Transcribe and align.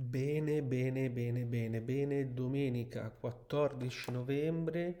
Bene, 0.00 0.62
bene, 0.62 1.10
bene, 1.10 1.44
bene, 1.44 1.80
bene. 1.80 2.32
Domenica 2.32 3.10
14 3.10 4.12
novembre, 4.12 5.00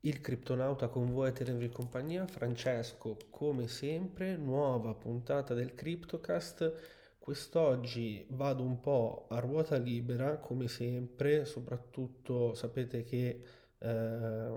il 0.00 0.20
criptonauta 0.20 0.88
con 0.88 1.12
voi 1.12 1.28
a 1.28 1.32
tenervi 1.32 1.68
compagnia. 1.68 2.26
Francesco, 2.26 3.16
come 3.30 3.68
sempre, 3.68 4.36
nuova 4.36 4.94
puntata 4.94 5.54
del 5.54 5.74
Cryptocast. 5.74 7.16
Quest'oggi 7.20 8.26
vado 8.30 8.64
un 8.64 8.80
po' 8.80 9.26
a 9.30 9.38
ruota 9.38 9.76
libera, 9.76 10.38
come 10.38 10.66
sempre, 10.66 11.44
soprattutto 11.44 12.52
sapete 12.54 13.04
che 13.04 13.44
eh, 13.78 14.54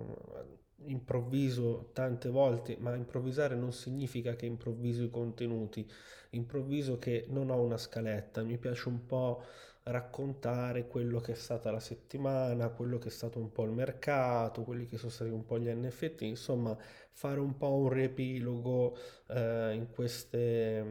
improvviso 0.85 1.89
tante 1.93 2.29
volte, 2.29 2.77
ma 2.79 2.95
improvvisare 2.95 3.55
non 3.55 3.71
significa 3.73 4.35
che 4.35 4.45
improvviso 4.45 5.03
i 5.03 5.09
contenuti, 5.09 5.89
improvviso 6.31 6.97
che 6.97 7.25
non 7.29 7.49
ho 7.49 7.61
una 7.61 7.77
scaletta, 7.77 8.43
mi 8.43 8.57
piace 8.57 8.87
un 8.87 9.05
po' 9.05 9.43
raccontare 9.83 10.87
quello 10.87 11.19
che 11.19 11.31
è 11.33 11.35
stata 11.35 11.71
la 11.71 11.79
settimana, 11.79 12.69
quello 12.69 12.97
che 12.97 13.07
è 13.07 13.11
stato 13.11 13.39
un 13.39 13.51
po' 13.51 13.63
il 13.63 13.71
mercato, 13.71 14.63
quelli 14.63 14.85
che 14.85 14.97
sono 14.97 15.11
stati 15.11 15.31
un 15.31 15.45
po' 15.45 15.57
gli 15.59 15.69
NFT, 15.69 16.21
insomma 16.21 16.77
fare 17.11 17.39
un 17.39 17.57
po' 17.57 17.73
un 17.73 17.89
riepilogo 17.89 18.95
eh, 19.27 19.73
in 19.73 19.89
queste, 19.89 20.85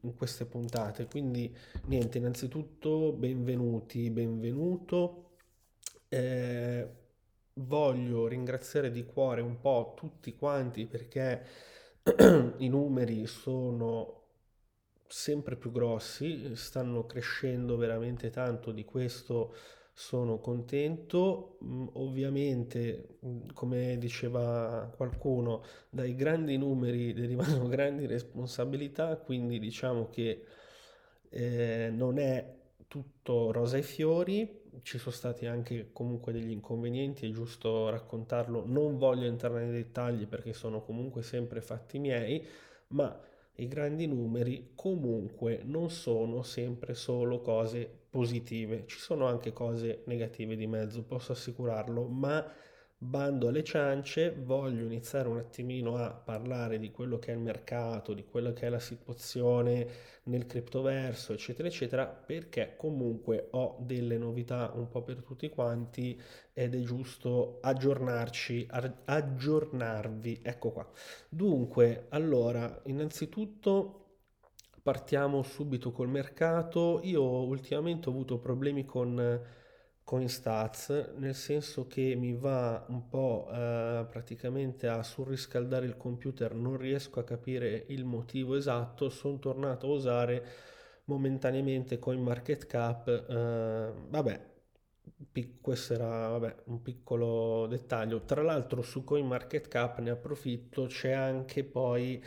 in 0.00 0.14
queste 0.16 0.46
puntate. 0.46 1.06
Quindi 1.06 1.54
niente, 1.86 2.18
innanzitutto 2.18 3.12
benvenuti, 3.12 4.10
benvenuto. 4.10 5.28
Eh, 6.08 6.99
voglio 7.66 8.26
ringraziare 8.26 8.90
di 8.90 9.04
cuore 9.04 9.40
un 9.40 9.60
po' 9.60 9.94
tutti 9.96 10.34
quanti 10.36 10.86
perché 10.86 11.44
i 12.58 12.68
numeri 12.68 13.26
sono 13.26 14.18
sempre 15.06 15.56
più 15.56 15.72
grossi, 15.72 16.54
stanno 16.56 17.04
crescendo 17.06 17.76
veramente 17.76 18.30
tanto, 18.30 18.70
di 18.72 18.84
questo 18.84 19.54
sono 19.92 20.38
contento. 20.38 21.58
Mm, 21.64 21.86
Ovviamente, 21.94 23.18
mm, 23.26 23.48
come 23.54 23.98
diceva 23.98 24.90
qualcuno, 24.96 25.62
dai 25.90 26.14
grandi 26.14 26.56
numeri 26.56 27.12
derivano 27.14 27.66
grandi 27.68 28.06
responsabilità, 28.06 29.16
quindi 29.16 29.58
diciamo 29.58 30.08
che 30.08 30.44
eh, 31.30 31.90
non 31.92 32.18
è 32.18 32.58
tutto 32.88 33.52
rosa 33.52 33.76
e 33.76 33.82
fiori, 33.82 34.59
ci 34.82 34.98
sono 34.98 35.14
stati 35.14 35.46
anche 35.46 35.90
comunque 35.92 36.32
degli 36.32 36.50
inconvenienti, 36.50 37.28
è 37.28 37.32
giusto 37.32 37.88
raccontarlo, 37.88 38.64
non 38.66 38.96
voglio 38.98 39.26
entrare 39.26 39.64
nei 39.64 39.72
dettagli 39.72 40.26
perché 40.26 40.52
sono 40.52 40.82
comunque 40.82 41.22
sempre 41.22 41.60
fatti 41.60 41.98
miei, 41.98 42.46
ma 42.88 43.18
i 43.56 43.68
grandi 43.68 44.06
numeri 44.06 44.72
comunque 44.74 45.60
non 45.64 45.90
sono 45.90 46.42
sempre 46.42 46.94
solo 46.94 47.40
cose 47.40 47.88
positive, 48.10 48.84
ci 48.86 48.98
sono 48.98 49.26
anche 49.26 49.52
cose 49.52 50.02
negative 50.06 50.56
di 50.56 50.66
mezzo, 50.66 51.02
posso 51.02 51.32
assicurarlo, 51.32 52.06
ma 52.06 52.44
bando 53.02 53.48
alle 53.48 53.64
ciance, 53.64 54.30
voglio 54.30 54.84
iniziare 54.84 55.26
un 55.26 55.38
attimino 55.38 55.96
a 55.96 56.10
parlare 56.10 56.78
di 56.78 56.90
quello 56.90 57.18
che 57.18 57.32
è 57.32 57.34
il 57.34 57.40
mercato, 57.40 58.12
di 58.12 58.26
quello 58.26 58.52
che 58.52 58.66
è 58.66 58.68
la 58.68 58.78
situazione 58.78 59.88
nel 60.24 60.44
criptoverso, 60.44 61.32
eccetera, 61.32 61.66
eccetera, 61.66 62.06
perché 62.06 62.74
comunque 62.76 63.48
ho 63.52 63.78
delle 63.80 64.18
novità 64.18 64.70
un 64.74 64.88
po' 64.90 65.02
per 65.02 65.22
tutti 65.22 65.48
quanti 65.48 66.20
ed 66.52 66.74
è 66.74 66.80
giusto 66.80 67.58
aggiornarci, 67.62 68.68
aggiornarvi. 69.06 70.40
Ecco 70.42 70.70
qua. 70.70 70.86
Dunque, 71.30 72.06
allora, 72.10 72.82
innanzitutto 72.84 73.96
partiamo 74.82 75.42
subito 75.42 75.90
col 75.90 76.08
mercato. 76.08 77.00
Io 77.04 77.22
ultimamente 77.22 78.10
ho 78.10 78.12
avuto 78.12 78.38
problemi 78.38 78.84
con 78.84 79.42
CoinStats, 80.10 81.12
nel 81.18 81.36
senso 81.36 81.86
che 81.86 82.16
mi 82.16 82.34
va 82.34 82.84
un 82.88 83.08
po' 83.08 83.46
eh, 83.52 84.04
praticamente 84.10 84.88
a 84.88 85.04
surriscaldare 85.04 85.86
il 85.86 85.96
computer, 85.96 86.52
non 86.52 86.76
riesco 86.76 87.20
a 87.20 87.24
capire 87.24 87.84
il 87.90 88.04
motivo 88.04 88.56
esatto, 88.56 89.08
sono 89.08 89.38
tornato 89.38 89.86
a 89.86 89.90
usare 89.90 90.44
momentaneamente 91.04 92.00
CoinMarketCap, 92.00 93.08
eh, 93.08 93.92
vabbè, 94.08 94.46
pic- 95.30 95.60
questo 95.60 95.94
era 95.94 96.28
vabbè, 96.28 96.56
un 96.66 96.82
piccolo 96.82 97.66
dettaglio. 97.68 98.24
Tra 98.24 98.42
l'altro 98.42 98.82
su 98.82 99.04
CoinMarketCap 99.04 99.98
ne 100.00 100.10
approfitto, 100.10 100.86
c'è 100.86 101.12
anche 101.12 101.62
poi 101.64 102.20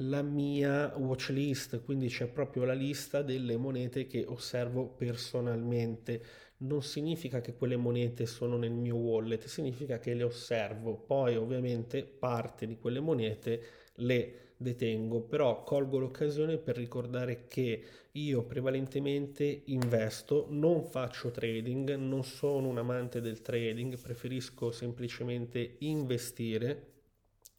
la 0.00 0.22
mia 0.22 0.94
watchlist, 0.96 1.82
quindi 1.84 2.08
c'è 2.08 2.26
proprio 2.28 2.64
la 2.64 2.74
lista 2.74 3.22
delle 3.22 3.56
monete 3.56 4.06
che 4.06 4.24
osservo 4.26 4.88
personalmente 4.88 6.22
non 6.58 6.82
significa 6.82 7.40
che 7.40 7.54
quelle 7.54 7.76
monete 7.76 8.26
sono 8.26 8.56
nel 8.56 8.72
mio 8.72 8.96
wallet, 8.96 9.44
significa 9.44 9.98
che 9.98 10.14
le 10.14 10.22
osservo. 10.22 10.94
Poi 10.94 11.36
ovviamente 11.36 12.04
parte 12.04 12.66
di 12.66 12.76
quelle 12.78 13.00
monete 13.00 13.62
le 13.96 14.52
detengo, 14.56 15.20
però 15.20 15.62
colgo 15.62 15.98
l'occasione 15.98 16.56
per 16.56 16.76
ricordare 16.76 17.46
che 17.46 17.82
io 18.12 18.42
prevalentemente 18.44 19.62
investo, 19.66 20.46
non 20.48 20.84
faccio 20.84 21.30
trading, 21.30 21.94
non 21.96 22.24
sono 22.24 22.68
un 22.68 22.78
amante 22.78 23.20
del 23.20 23.42
trading, 23.42 23.98
preferisco 23.98 24.70
semplicemente 24.70 25.76
investire, 25.80 26.94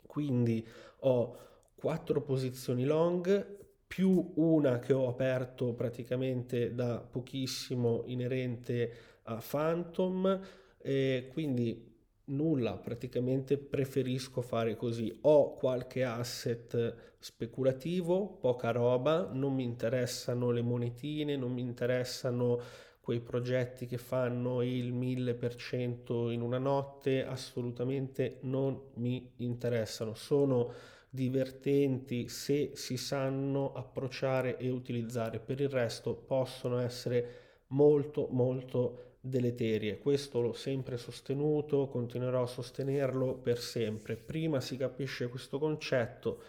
quindi 0.08 0.68
ho 1.02 1.38
quattro 1.76 2.22
posizioni 2.22 2.86
long 2.86 3.57
più 3.88 4.34
una 4.36 4.80
che 4.80 4.94
ho 4.94 5.08
aperto 5.08 5.74
praticamente 5.74 6.76
da 6.76 7.00
pochissimo 7.00 8.04
inerente 8.06 8.92
a 9.24 9.42
Phantom, 9.50 10.40
e 10.80 11.30
quindi 11.32 11.96
nulla, 12.26 12.78
praticamente 12.78 13.58
preferisco 13.58 14.42
fare 14.42 14.76
così. 14.76 15.18
Ho 15.22 15.56
qualche 15.56 16.04
asset 16.04 17.16
speculativo, 17.18 18.38
poca 18.38 18.72
roba, 18.72 19.30
non 19.32 19.54
mi 19.54 19.64
interessano 19.64 20.52
le 20.52 20.62
monetine, 20.62 21.36
non 21.36 21.54
mi 21.54 21.62
interessano 21.62 22.62
quei 23.00 23.22
progetti 23.22 23.86
che 23.86 23.98
fanno 23.98 24.62
il 24.62 24.94
1000% 24.94 26.30
in 26.32 26.42
una 26.42 26.58
notte, 26.58 27.26
assolutamente 27.26 28.40
non 28.42 28.78
mi 28.96 29.32
interessano. 29.38 30.14
Sono 30.14 30.74
divertenti 31.10 32.28
se 32.28 32.72
si 32.76 32.98
sanno 32.98 33.74
approcciare 33.74 34.58
e 34.58 34.70
utilizzare. 34.70 35.40
Per 35.40 35.60
il 35.60 35.70
resto 35.70 36.14
possono 36.14 36.80
essere 36.80 37.46
molto 37.68 38.28
molto 38.32 39.16
deleterie. 39.20 40.00
Questo 40.00 40.42
l'ho 40.42 40.54
sempre 40.54 40.98
sostenuto, 40.98 41.88
continuerò 41.88 42.44
a 42.44 42.48
sostenerlo 42.48 43.36
per 43.36 43.60
sempre. 43.60 44.16
Prima 44.16 44.62
si 44.62 44.78
capisce 44.78 45.28
questo 45.28 45.60
concetto, 45.60 46.42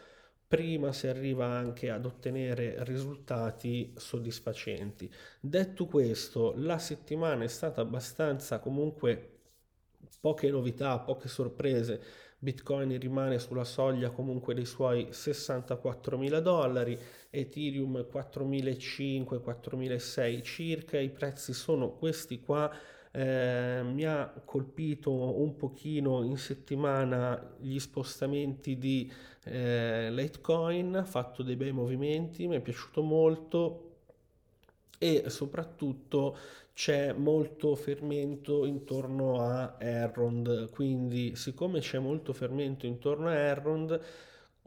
prima 0.46 0.92
si 0.92 1.06
arriva 1.06 1.46
anche 1.46 1.90
ad 1.90 2.06
ottenere 2.06 2.76
risultati 2.84 3.92
soddisfacenti. 3.96 5.10
Detto 5.40 5.86
questo, 5.86 6.54
la 6.56 6.78
settimana 6.78 7.44
è 7.44 7.48
stata 7.48 7.80
abbastanza 7.80 8.60
comunque 8.60 9.32
poche 10.20 10.50
novità, 10.50 10.98
poche 11.00 11.28
sorprese 11.28 12.26
Bitcoin 12.40 12.96
rimane 13.00 13.40
sulla 13.40 13.64
soglia 13.64 14.10
comunque 14.10 14.54
dei 14.54 14.64
suoi 14.64 15.08
64 15.10 16.16
mila 16.16 16.38
dollari, 16.38 16.96
Ethereum 17.30 18.06
4.500-4.600 18.10 20.42
circa, 20.42 20.98
i 20.98 21.10
prezzi 21.10 21.52
sono 21.52 21.90
questi 21.90 22.40
qua. 22.40 22.72
Eh, 23.10 23.80
mi 23.82 24.04
ha 24.04 24.32
colpito 24.44 25.40
un 25.40 25.56
pochino 25.56 26.22
in 26.22 26.36
settimana 26.36 27.56
gli 27.58 27.80
spostamenti 27.80 28.78
di 28.78 29.10
eh, 29.44 30.08
Litecoin, 30.12 30.94
ha 30.94 31.04
fatto 31.04 31.42
dei 31.42 31.56
bei 31.56 31.72
movimenti, 31.72 32.46
mi 32.46 32.54
è 32.56 32.60
piaciuto 32.60 33.02
molto 33.02 33.84
e 34.98 35.30
soprattutto 35.30 36.36
c'è 36.78 37.12
molto 37.12 37.74
fermento 37.74 38.64
intorno 38.64 39.40
a 39.40 39.74
Errond, 39.80 40.70
quindi 40.70 41.34
siccome 41.34 41.80
c'è 41.80 41.98
molto 41.98 42.32
fermento 42.32 42.86
intorno 42.86 43.26
a 43.26 43.34
Errond, 43.34 44.00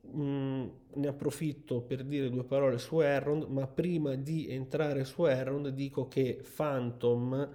mh, 0.01 0.65
ne 0.95 1.07
approfitto 1.07 1.79
per 1.79 2.03
dire 2.03 2.29
due 2.29 2.43
parole 2.43 2.79
su 2.79 2.99
Errond, 2.99 3.43
ma 3.45 3.65
prima 3.65 4.15
di 4.15 4.49
entrare 4.49 5.05
su 5.05 5.23
Errond 5.23 5.69
dico 5.69 6.09
che 6.09 6.43
Phantom, 6.53 7.49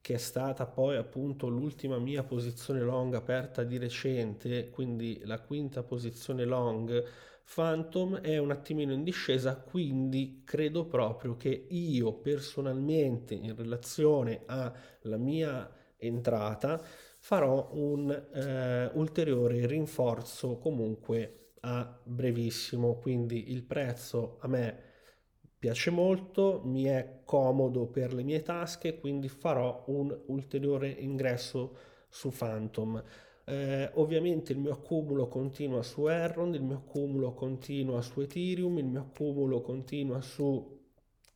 che 0.00 0.14
è 0.14 0.16
stata 0.16 0.64
poi 0.66 0.96
appunto 0.96 1.48
l'ultima 1.48 1.98
mia 1.98 2.22
posizione 2.24 2.80
long 2.80 3.12
aperta 3.12 3.64
di 3.64 3.76
recente, 3.76 4.70
quindi 4.70 5.20
la 5.24 5.40
quinta 5.40 5.82
posizione 5.82 6.46
long, 6.46 7.04
Phantom 7.52 8.20
è 8.20 8.38
un 8.38 8.52
attimino 8.52 8.92
in 8.92 9.02
discesa, 9.02 9.56
quindi 9.56 10.42
credo 10.44 10.86
proprio 10.86 11.36
che 11.36 11.66
io 11.68 12.14
personalmente 12.14 13.34
in 13.34 13.56
relazione 13.56 14.42
alla 14.46 15.16
mia 15.16 15.68
entrata 15.96 16.80
farò 17.18 17.70
un 17.72 18.10
eh, 18.10 18.90
ulteriore 18.94 19.66
rinforzo 19.66 20.58
comunque 20.58 21.54
a 21.62 22.00
brevissimo, 22.04 22.98
quindi 22.98 23.50
il 23.50 23.64
prezzo 23.64 24.38
a 24.40 24.46
me 24.48 24.82
piace 25.58 25.90
molto, 25.90 26.62
mi 26.64 26.84
è 26.84 27.22
comodo 27.24 27.88
per 27.88 28.14
le 28.14 28.22
mie 28.22 28.42
tasche, 28.42 28.98
quindi 28.98 29.28
farò 29.28 29.84
un 29.88 30.16
ulteriore 30.26 30.88
ingresso 30.88 31.76
su 32.08 32.30
Phantom. 32.30 33.02
Eh, 33.50 33.90
ovviamente 33.94 34.52
il 34.52 34.58
mio 34.58 34.70
accumulo 34.70 35.26
continua 35.26 35.82
su 35.82 36.06
Erron, 36.06 36.54
il 36.54 36.62
mio 36.62 36.76
accumulo 36.76 37.34
continua 37.34 38.00
su 38.00 38.20
Ethereum, 38.20 38.78
il 38.78 38.84
mio 38.84 39.00
accumulo 39.00 39.60
continua 39.60 40.20
su 40.20 40.78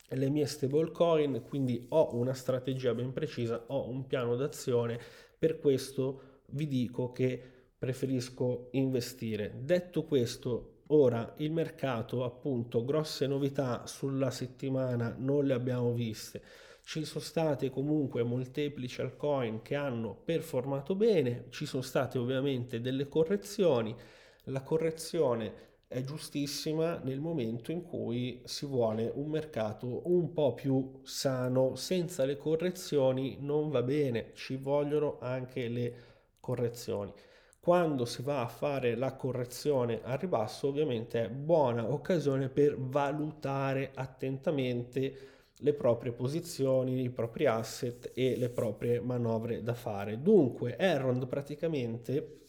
le 0.07 0.31
mie 0.31 0.47
stablecoin, 0.47 1.43
quindi 1.49 1.87
ho 1.89 2.15
una 2.15 2.33
strategia 2.33 2.95
ben 2.95 3.13
precisa, 3.13 3.65
ho 3.67 3.89
un 3.89 4.07
piano 4.07 4.37
d'azione, 4.37 4.97
per 5.37 5.59
questo 5.59 6.43
vi 6.51 6.69
dico 6.69 7.11
che 7.11 7.43
preferisco 7.77 8.69
investire. 8.73 9.53
Detto 9.61 10.05
questo, 10.05 10.69
Ora, 10.89 11.33
il 11.39 11.51
mercato, 11.51 12.25
appunto, 12.25 12.85
grosse 12.85 13.27
novità 13.27 13.87
sulla 13.87 14.31
settimana 14.31 15.15
non 15.17 15.47
le 15.47 15.55
abbiamo 15.55 15.93
viste. 15.95 16.43
Ci 16.87 17.05
sono 17.07 17.25
state 17.25 17.71
comunque 17.71 18.23
molteplici 18.23 19.01
altcoin 19.01 19.63
che 19.63 19.75
hanno 19.75 20.15
performato 20.15 20.95
bene, 20.95 21.47
ci 21.49 21.65
sono 21.65 21.83
state 21.83 22.19
ovviamente 22.19 22.81
delle 22.81 23.09
correzioni. 23.09 23.97
La 24.45 24.61
correzione 24.61 25.73
è 25.89 26.03
giustissima 26.03 26.99
nel 26.99 27.21
momento 27.21 27.73
in 27.73 27.83
cui 27.83 28.43
si 28.45 28.67
vuole 28.67 29.11
un 29.15 29.31
mercato 29.31 30.03
un 30.11 30.33
po' 30.35 30.53
più 30.53 31.01
sano. 31.03 31.75
Senza 31.75 32.27
le 32.27 32.37
correzioni 32.37 33.39
non 33.41 33.71
va 33.71 33.83
bene, 33.83 34.33
ci 34.35 34.57
vogliono 34.57 35.19
anche 35.21 35.69
le 35.69 35.95
correzioni. 36.39 37.13
Quando 37.61 38.05
si 38.05 38.21
va 38.23 38.43
a 38.43 38.47
fare 38.47 38.95
la 38.95 39.15
correzione 39.15 40.01
al 40.03 40.19
ribasso, 40.19 40.69
ovviamente 40.69 41.25
è 41.25 41.29
buona 41.31 41.91
occasione 41.91 42.51
per 42.51 42.79
valutare 42.79 43.91
attentamente 43.95 45.33
le 45.65 45.73
proprie 45.73 46.13
posizioni, 46.13 47.03
i 47.03 47.09
propri 47.09 47.47
asset 47.47 48.11
e 48.15 48.37
le 48.37 48.51
proprie 48.51 49.01
manovre 49.01 49.63
da 49.63 49.73
fare. 49.73 50.21
Dunque, 50.21 50.77
Errond 50.77 51.27
praticamente, 51.27 52.41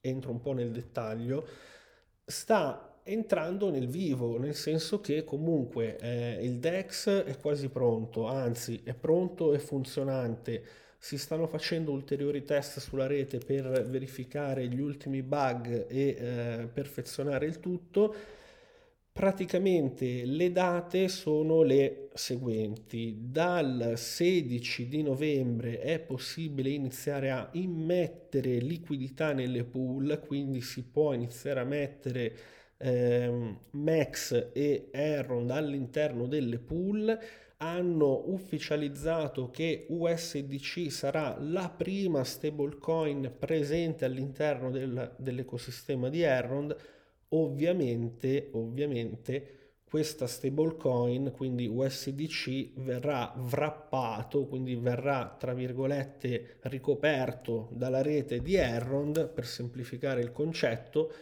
entro 0.00 0.30
un 0.30 0.40
po' 0.40 0.52
nel 0.52 0.70
dettaglio, 0.70 1.46
sta 2.24 2.98
entrando 3.02 3.70
nel 3.70 3.88
vivo, 3.88 4.38
nel 4.38 4.54
senso 4.54 5.00
che 5.00 5.22
comunque 5.22 5.98
eh, 5.98 6.38
il 6.42 6.58
DEX 6.58 7.24
è 7.24 7.36
quasi 7.36 7.68
pronto, 7.68 8.26
anzi 8.26 8.80
è 8.84 8.94
pronto 8.94 9.52
e 9.52 9.58
funzionante 9.58 10.64
si 10.98 11.18
stanno 11.18 11.46
facendo 11.46 11.92
ulteriori 11.92 12.44
test 12.44 12.78
sulla 12.78 13.06
rete 13.06 13.38
per 13.38 13.86
verificare 13.86 14.66
gli 14.68 14.80
ultimi 14.80 15.22
bug 15.22 15.86
e 15.88 16.08
eh, 16.08 16.68
perfezionare 16.72 17.46
il 17.46 17.60
tutto. 17.60 18.14
Praticamente 19.12 20.24
le 20.24 20.52
date 20.52 21.08
sono 21.08 21.62
le 21.62 22.08
seguenti. 22.14 23.16
Dal 23.30 23.94
16 23.96 24.88
di 24.88 25.02
novembre 25.02 25.80
è 25.80 25.98
possibile 26.00 26.70
iniziare 26.70 27.30
a 27.30 27.48
immettere 27.52 28.58
liquidità 28.58 29.32
nelle 29.32 29.64
pool, 29.64 30.22
quindi 30.26 30.60
si 30.60 30.84
può 30.84 31.12
iniziare 31.12 31.60
a 31.60 31.64
mettere 31.64 32.36
ehm, 32.78 33.58
Max 33.72 34.50
e 34.52 34.88
Erron 34.90 35.50
all'interno 35.50 36.26
delle 36.26 36.58
pool 36.58 37.18
hanno 37.62 38.22
ufficializzato 38.26 39.50
che 39.50 39.86
USDC 39.88 40.90
sarà 40.90 41.36
la 41.38 41.68
prima 41.68 42.24
stablecoin 42.24 43.34
presente 43.38 44.06
all'interno 44.06 44.70
del, 44.70 45.14
dell'ecosistema 45.18 46.08
di 46.08 46.22
Errond. 46.22 46.74
Ovviamente, 47.32 48.50
ovviamente 48.52 49.60
questa 49.90 50.28
stablecoin, 50.28 51.32
quindi 51.32 51.66
USDC, 51.66 52.74
verrà 52.76 53.34
wrappato, 53.36 54.46
quindi 54.46 54.76
verrà 54.76 55.34
tra 55.36 55.52
virgolette 55.52 56.58
ricoperto 56.62 57.68
dalla 57.72 58.00
rete 58.00 58.40
di 58.40 58.54
Errond 58.54 59.28
per 59.30 59.46
semplificare 59.46 60.20
il 60.20 60.30
concetto 60.30 61.12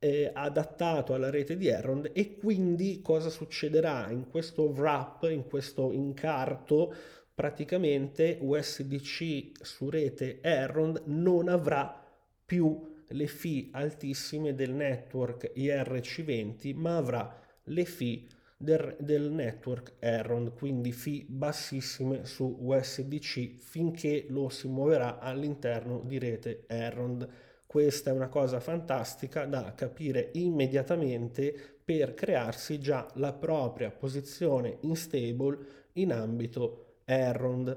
eh, 0.00 0.30
adattato 0.32 1.14
alla 1.14 1.30
rete 1.30 1.56
di 1.56 1.68
Errond 1.68 2.10
e 2.12 2.36
quindi 2.36 3.00
cosa 3.00 3.30
succederà? 3.30 4.10
In 4.10 4.28
questo 4.28 4.64
wrap, 4.70 5.28
in 5.30 5.44
questo 5.46 5.92
incarto, 5.92 6.92
praticamente 7.32 8.38
USDC 8.40 9.64
su 9.64 9.88
rete 9.88 10.40
Errond 10.40 11.02
non 11.06 11.48
avrà 11.48 12.04
più 12.44 12.94
le 13.08 13.26
fee 13.26 13.68
altissime 13.72 14.54
del 14.54 14.72
network 14.72 15.52
IRC20, 15.54 16.74
ma 16.76 16.96
avrà 16.96 17.40
le 17.64 17.84
fee 17.84 18.26
del, 18.56 18.96
del 18.98 19.30
network 19.30 19.94
Errond, 19.98 20.54
quindi 20.54 20.92
fee 20.92 21.24
bassissime 21.26 22.24
su 22.24 22.56
USDC 22.60 23.58
finché 23.58 24.26
lo 24.28 24.48
si 24.48 24.68
muoverà 24.68 25.18
all'interno 25.18 26.00
di 26.04 26.18
rete 26.18 26.64
Errond. 26.66 27.28
Questa 27.66 28.10
è 28.10 28.12
una 28.12 28.28
cosa 28.28 28.60
fantastica 28.60 29.44
da 29.44 29.74
capire 29.74 30.30
immediatamente 30.34 31.54
per 31.84 32.14
crearsi 32.14 32.80
già 32.80 33.06
la 33.14 33.32
propria 33.32 33.90
posizione 33.90 34.78
in 34.80 34.96
stable 34.96 35.58
in 35.94 36.12
ambito 36.12 37.00
Errond. 37.04 37.76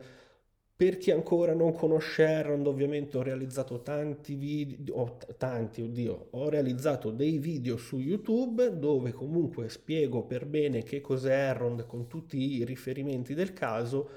Per 0.79 0.97
chi 0.97 1.11
ancora 1.11 1.53
non 1.53 1.73
conosce 1.73 2.23
Errond, 2.23 2.65
ovviamente 2.65 3.17
ho 3.17 3.21
realizzato 3.21 3.81
tanti 3.81 4.35
video, 4.35 4.95
oh, 4.95 5.17
tanti, 5.35 5.81
oddio, 5.81 6.27
ho 6.29 6.47
realizzato 6.47 7.11
dei 7.11 7.37
video 7.37 7.75
su 7.75 7.99
YouTube 7.99 8.79
dove 8.79 9.11
comunque 9.11 9.67
spiego 9.67 10.23
per 10.23 10.45
bene 10.45 10.83
che 10.83 11.01
cos'è 11.01 11.33
Errond 11.33 11.85
con 11.85 12.07
tutti 12.07 12.37
i 12.37 12.63
riferimenti 12.63 13.33
del 13.33 13.51
caso. 13.51 14.09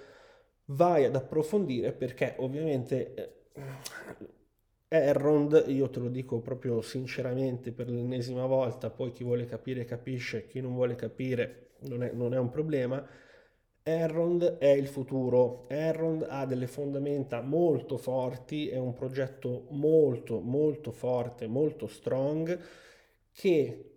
Vai 0.66 1.04
ad 1.04 1.16
approfondire 1.16 1.90
perché 1.90 2.36
ovviamente 2.38 3.48
eh, 3.54 3.66
Errond, 4.86 5.64
io 5.66 5.90
te 5.90 5.98
lo 5.98 6.08
dico 6.10 6.38
proprio 6.38 6.80
sinceramente 6.80 7.72
per 7.72 7.90
l'ennesima 7.90 8.46
volta, 8.46 8.88
poi 8.88 9.10
chi 9.10 9.24
vuole 9.24 9.46
capire 9.46 9.84
capisce, 9.84 10.46
chi 10.46 10.60
non 10.60 10.74
vuole 10.74 10.94
capire 10.94 11.70
non 11.88 12.04
è, 12.04 12.12
non 12.12 12.34
è 12.34 12.38
un 12.38 12.50
problema. 12.50 13.04
Errond 13.84 14.58
è 14.58 14.68
il 14.68 14.86
futuro, 14.86 15.66
Errond 15.68 16.26
ha 16.28 16.46
delle 16.46 16.66
fondamenta 16.66 17.40
molto 17.40 17.96
forti, 17.96 18.68
è 18.68 18.78
un 18.78 18.92
progetto 18.92 19.66
molto 19.70 20.40
molto 20.40 20.92
forte, 20.92 21.46
molto 21.48 21.88
strong 21.88 22.58
che 23.32 23.90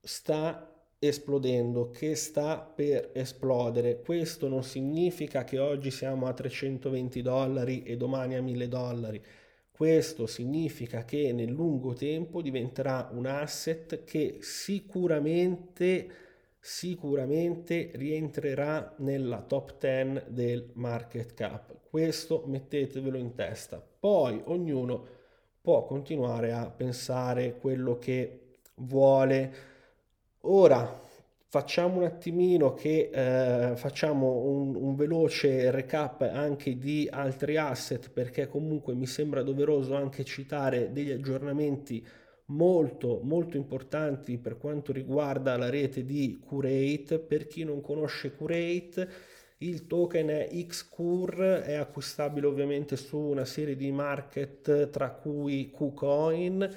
sta 0.00 0.70
esplodendo, 0.98 1.90
che 1.90 2.14
sta 2.14 2.58
per 2.58 3.10
esplodere. 3.12 4.00
Questo 4.00 4.48
non 4.48 4.62
significa 4.62 5.44
che 5.44 5.58
oggi 5.58 5.90
siamo 5.90 6.26
a 6.26 6.32
320 6.32 7.20
dollari 7.20 7.82
e 7.82 7.96
domani 7.96 8.34
a 8.34 8.42
1000 8.42 8.68
dollari 8.68 9.22
questo 9.76 10.26
significa 10.26 11.04
che 11.04 11.34
nel 11.34 11.50
lungo 11.50 11.92
tempo 11.92 12.40
diventerà 12.40 13.10
un 13.12 13.26
asset 13.26 14.04
che 14.04 14.38
sicuramente, 14.40 16.08
sicuramente 16.66 17.92
rientrerà 17.94 18.92
nella 18.98 19.40
top 19.40 19.78
10 19.78 20.24
del 20.26 20.70
market 20.74 21.32
cap. 21.32 21.76
Questo 21.88 22.42
mettetevelo 22.46 23.16
in 23.16 23.36
testa. 23.36 23.80
Poi 23.80 24.42
ognuno 24.46 25.06
può 25.60 25.84
continuare 25.84 26.50
a 26.50 26.68
pensare 26.68 27.56
quello 27.56 27.98
che 27.98 28.56
vuole. 28.74 29.54
Ora, 30.40 31.04
Facciamo 31.48 31.98
un 31.98 32.02
attimino 32.02 32.74
che 32.74 33.08
eh, 33.10 33.76
facciamo 33.76 34.26
un, 34.26 34.74
un, 34.74 34.96
veloce 34.96 35.70
recap 35.70 36.22
anche 36.22 36.76
di 36.76 37.08
altri 37.10 37.56
asset 37.56 38.10
perché 38.10 38.48
comunque 38.48 38.94
mi 38.94 39.06
sembra 39.06 39.42
doveroso 39.42 39.94
anche 39.94 40.24
citare 40.24 40.92
degli 40.92 41.12
aggiornamenti 41.12 42.04
molto 42.46 43.20
molto 43.22 43.56
importanti 43.56 44.38
per 44.38 44.58
quanto 44.58 44.92
riguarda 44.92 45.56
la 45.56 45.70
rete 45.70 46.04
di 46.04 46.38
Curate. 46.44 47.18
Per 47.18 47.46
chi 47.46 47.64
non 47.64 47.80
conosce 47.80 48.32
Curate, 48.32 49.08
il 49.58 49.86
token 49.86 50.28
è 50.28 50.48
Xcur, 50.66 51.62
è 51.64 51.74
acquistabile 51.74 52.46
ovviamente 52.46 52.96
su 52.96 53.18
una 53.18 53.44
serie 53.44 53.76
di 53.76 53.90
market 53.90 54.90
tra 54.90 55.10
cui 55.10 55.70
KuCoin. 55.70 56.76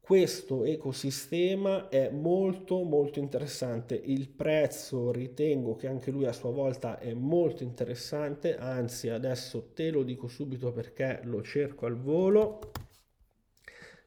Questo 0.00 0.64
ecosistema 0.64 1.88
è 1.88 2.10
molto 2.10 2.82
molto 2.82 3.20
interessante. 3.20 3.94
Il 3.94 4.28
prezzo 4.28 5.12
ritengo 5.12 5.76
che 5.76 5.86
anche 5.86 6.10
lui 6.10 6.26
a 6.26 6.32
sua 6.32 6.50
volta 6.50 6.98
è 6.98 7.14
molto 7.14 7.62
interessante. 7.62 8.56
Anzi 8.56 9.08
adesso 9.08 9.70
te 9.72 9.90
lo 9.90 10.02
dico 10.02 10.26
subito 10.26 10.72
perché 10.72 11.20
lo 11.22 11.40
cerco 11.40 11.86
al 11.86 11.96
volo 11.96 12.58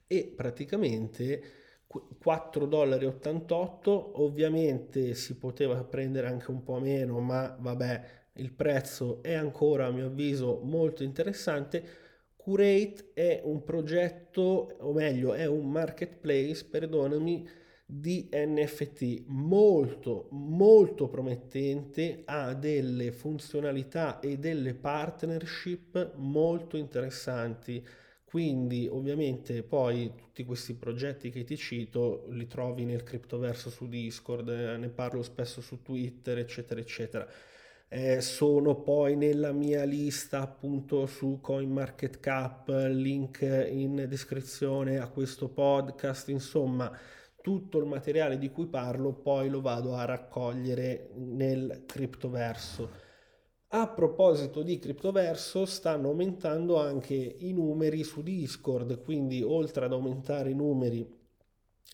e 0.07 0.33
praticamente 0.35 1.43
4,88 1.87 2.67
dollari 2.67 3.05
ovviamente 4.23 5.13
si 5.13 5.37
poteva 5.37 5.83
prendere 5.83 6.27
anche 6.27 6.51
un 6.51 6.63
po' 6.63 6.79
meno 6.79 7.19
ma 7.19 7.55
vabbè 7.59 8.03
il 8.33 8.51
prezzo 8.51 9.23
è 9.23 9.33
ancora 9.33 9.85
a 9.85 9.91
mio 9.91 10.07
avviso 10.07 10.59
molto 10.63 11.03
interessante 11.03 12.03
Curate 12.45 13.09
è 13.15 13.41
un 13.43 13.63
progetto, 13.63 14.75
o 14.79 14.93
meglio, 14.93 15.33
è 15.33 15.47
un 15.47 15.71
marketplace, 15.71 16.63
perdonami, 16.65 17.49
di 17.83 18.29
NFT 18.31 19.23
molto 19.25 20.27
molto 20.29 21.07
promettente, 21.07 22.21
ha 22.23 22.53
delle 22.53 23.11
funzionalità 23.11 24.19
e 24.19 24.37
delle 24.37 24.75
partnership 24.75 26.13
molto 26.17 26.77
interessanti. 26.77 27.83
Quindi 28.35 28.85
ovviamente 28.91 29.63
poi 29.63 30.11
tutti 30.13 30.43
questi 30.43 30.73
progetti 30.73 31.29
che 31.29 31.45
ti 31.45 31.55
cito 31.55 32.25
li 32.31 32.47
trovi 32.47 32.83
nel 32.83 33.01
criptoverso 33.01 33.69
su 33.69 33.87
Discord, 33.87 34.49
eh, 34.49 34.75
ne 34.75 34.89
parlo 34.89 35.23
spesso 35.23 35.61
su 35.61 35.81
Twitter, 35.81 36.39
eccetera, 36.39 36.81
eccetera. 36.81 37.25
Eh, 37.87 38.19
sono 38.19 38.75
poi 38.75 39.15
nella 39.15 39.53
mia 39.53 39.85
lista 39.85 40.41
appunto 40.41 41.05
su 41.05 41.39
CoinMarketCap, 41.39 42.89
link 42.89 43.39
in 43.71 44.05
descrizione 44.05 44.97
a 44.97 45.07
questo 45.07 45.47
podcast, 45.47 46.27
insomma 46.27 46.91
tutto 47.41 47.79
il 47.79 47.85
materiale 47.85 48.37
di 48.37 48.49
cui 48.51 48.65
parlo 48.65 49.13
poi 49.13 49.47
lo 49.47 49.61
vado 49.61 49.95
a 49.95 50.03
raccogliere 50.03 51.11
nel 51.15 51.83
criptoverso. 51.85 53.04
A 53.69 53.87
proposito 53.89 54.61
di 54.61 54.79
criptoverso, 54.79 55.65
stanno 55.65 56.09
aumentando 56.09 56.79
anche 56.79 57.15
i 57.15 57.51
numeri 57.51 58.03
su 58.03 58.21
Discord, 58.21 59.01
quindi 59.03 59.41
oltre 59.41 59.85
ad 59.85 59.91
aumentare 59.91 60.51
i 60.51 60.55
numeri 60.55 61.05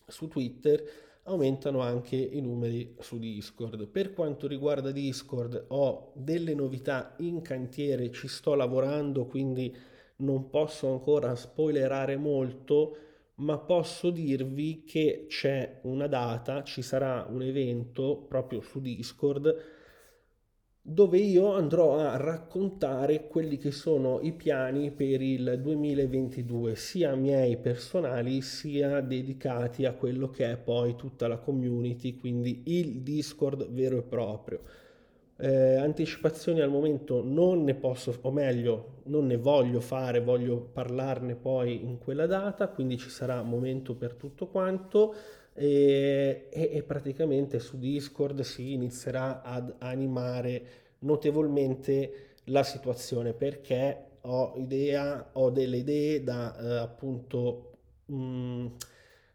su 0.06 0.28
Twitter, 0.28 0.82
aumentano 1.24 1.80
anche 1.80 2.16
i 2.16 2.40
numeri 2.40 2.94
su 3.00 3.18
Discord. 3.18 3.88
Per 3.88 4.12
quanto 4.12 4.46
riguarda 4.46 4.90
Discord, 4.90 5.64
ho 5.68 6.12
delle 6.14 6.54
novità 6.54 7.14
in 7.18 7.40
cantiere, 7.40 8.12
ci 8.12 8.28
sto 8.28 8.54
lavorando, 8.54 9.24
quindi 9.26 9.74
non 10.16 10.50
posso 10.50 10.88
ancora 10.90 11.34
spoilerare 11.34 12.16
molto 12.16 12.96
ma 13.36 13.58
posso 13.58 14.10
dirvi 14.10 14.84
che 14.84 15.26
c'è 15.28 15.80
una 15.82 16.06
data, 16.06 16.62
ci 16.62 16.82
sarà 16.82 17.26
un 17.28 17.42
evento 17.42 18.24
proprio 18.28 18.60
su 18.60 18.80
Discord 18.80 19.71
dove 20.84 21.16
io 21.18 21.52
andrò 21.52 21.96
a 21.96 22.16
raccontare 22.16 23.28
quelli 23.28 23.56
che 23.56 23.70
sono 23.70 24.18
i 24.20 24.32
piani 24.32 24.90
per 24.90 25.22
il 25.22 25.60
2022, 25.62 26.74
sia 26.74 27.14
miei 27.14 27.56
personali 27.56 28.40
sia 28.40 29.00
dedicati 29.00 29.84
a 29.84 29.92
quello 29.92 30.28
che 30.28 30.50
è 30.50 30.56
poi 30.56 30.96
tutta 30.96 31.28
la 31.28 31.38
community, 31.38 32.18
quindi 32.18 32.62
il 32.66 33.02
Discord 33.02 33.70
vero 33.70 33.98
e 33.98 34.02
proprio. 34.02 34.60
Eh, 35.36 35.76
anticipazioni 35.76 36.60
al 36.60 36.70
momento 36.70 37.22
non 37.24 37.62
ne 37.62 37.74
posso, 37.74 38.18
o 38.20 38.32
meglio, 38.32 39.02
non 39.04 39.26
ne 39.26 39.36
voglio 39.36 39.80
fare, 39.80 40.20
voglio 40.20 40.58
parlarne 40.58 41.36
poi 41.36 41.84
in 41.84 41.98
quella 41.98 42.26
data, 42.26 42.68
quindi 42.68 42.98
ci 42.98 43.08
sarà 43.08 43.40
momento 43.42 43.94
per 43.94 44.14
tutto 44.14 44.48
quanto 44.48 45.14
e, 45.54 46.48
e, 46.50 46.82
praticamente 46.82 47.58
su 47.58 47.78
Discord 47.78 48.40
si 48.40 48.72
inizierà 48.72 49.42
ad 49.42 49.74
animare 49.78 50.62
notevolmente 51.00 52.36
la 52.44 52.62
situazione 52.62 53.32
perché 53.34 54.18
ho 54.22 54.54
idea, 54.56 55.30
ho 55.32 55.50
delle 55.50 55.78
idee 55.78 56.22
da 56.22 56.56
eh, 56.56 56.78
appunto 56.78 57.76
mh, 58.06 58.14
mm, 58.14 58.66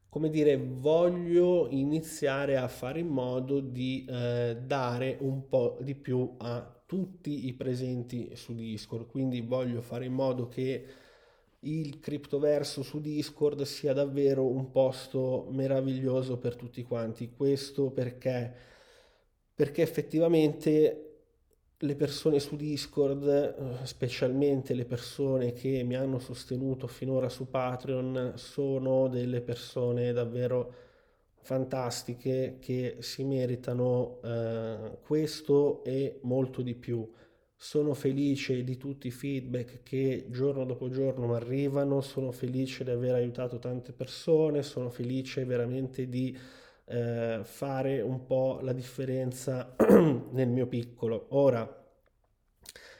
come 0.09 0.29
dire, 0.29 0.57
voglio 0.57 1.67
iniziare 1.69 2.57
a 2.57 2.67
fare 2.67 2.99
in 3.01 3.07
modo 3.07 3.59
di 3.59 4.03
eh, 4.09 4.57
dare 4.65 5.17
un 5.19 5.47
po' 5.47 5.77
di 5.81 5.93
più 5.93 6.33
a 6.37 6.81
tutti 6.87 7.45
i 7.47 7.53
presenti 7.53 8.31
su 8.33 8.55
Discord, 8.55 9.05
quindi 9.05 9.41
voglio 9.41 9.81
fare 9.81 10.05
in 10.05 10.13
modo 10.13 10.47
che 10.47 10.85
il 11.61 11.99
criptoverso 11.99 12.83
su 12.83 13.01
Discord 13.01 13.61
sia 13.63 13.93
davvero 13.93 14.45
un 14.45 14.69
posto 14.71 15.47
meraviglioso 15.51 16.37
per 16.37 16.55
tutti 16.55 16.83
quanti. 16.83 17.31
Questo 17.35 17.89
perché, 17.89 18.53
perché 19.53 19.81
effettivamente 19.81 21.03
le 21.79 21.95
persone 21.95 22.39
su 22.39 22.55
Discord, 22.55 23.27
eh, 23.27 23.85
specialmente 23.85 24.73
le 24.73 24.85
persone 24.85 25.53
che 25.53 25.83
mi 25.83 25.95
hanno 25.95 26.19
sostenuto 26.19 26.87
finora 26.87 27.29
su 27.29 27.49
Patreon, 27.49 28.33
sono 28.35 29.07
delle 29.07 29.41
persone 29.41 30.11
davvero 30.11 30.73
fantastiche 31.47 32.57
che 32.59 32.97
si 32.99 33.23
meritano 33.23 34.19
eh, 34.23 34.97
questo 35.01 35.83
e 35.83 36.19
molto 36.23 36.61
di 36.61 36.73
più. 36.73 37.09
Sono 37.59 37.95
felice 37.95 38.63
di 38.63 38.77
tutti 38.77 39.07
i 39.07 39.11
feedback 39.11 39.81
che 39.81 40.27
giorno 40.29 40.63
dopo 40.63 40.89
giorno 40.89 41.25
mi 41.25 41.33
arrivano, 41.33 42.01
sono 42.01 42.31
felice 42.31 42.83
di 42.83 42.91
aver 42.91 43.15
aiutato 43.15 43.57
tante 43.57 43.93
persone, 43.93 44.61
sono 44.61 44.91
felice 44.91 45.43
veramente 45.43 46.07
di 46.07 46.37
eh, 46.85 47.39
fare 47.41 48.01
un 48.01 48.25
po' 48.27 48.59
la 48.61 48.73
differenza 48.73 49.75
nel 50.31 50.47
mio 50.47 50.67
piccolo. 50.67 51.25
Ora 51.29 51.83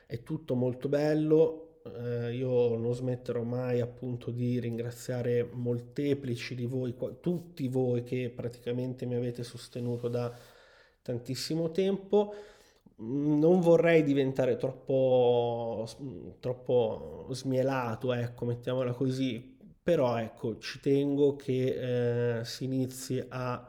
è 0.08 0.24
tutto 0.24 0.56
molto 0.56 0.90
bello, 0.90 1.82
eh, 1.96 2.34
io 2.34 2.76
non 2.78 2.96
smetterò 2.96 3.44
mai 3.44 3.80
appunto 3.80 4.32
di 4.32 4.60
ringraziare 4.60 5.48
molteplici 5.52 6.56
di 6.56 6.66
voi, 6.66 6.96
tutti 7.20 7.68
voi 7.68 8.02
che 8.04 8.32
praticamente 8.36 9.06
mi 9.06 9.14
avete 9.14 9.44
sostenuto 9.44 10.08
da 10.08 10.36
tantissimo 11.04 11.70
tempo. 11.70 12.34
Non 13.00 13.60
vorrei 13.60 14.02
diventare 14.04 14.56
troppo, 14.56 15.86
troppo 16.40 17.28
smielato, 17.32 18.12
ecco, 18.14 18.46
mettiamola 18.46 18.94
così, 18.94 19.56
però 19.84 20.18
ecco, 20.18 20.58
ci 20.58 20.80
tengo 20.80 21.36
che 21.36 22.40
eh, 22.40 22.46
si 22.46 22.64
inizi 22.66 23.24
a 23.30 23.68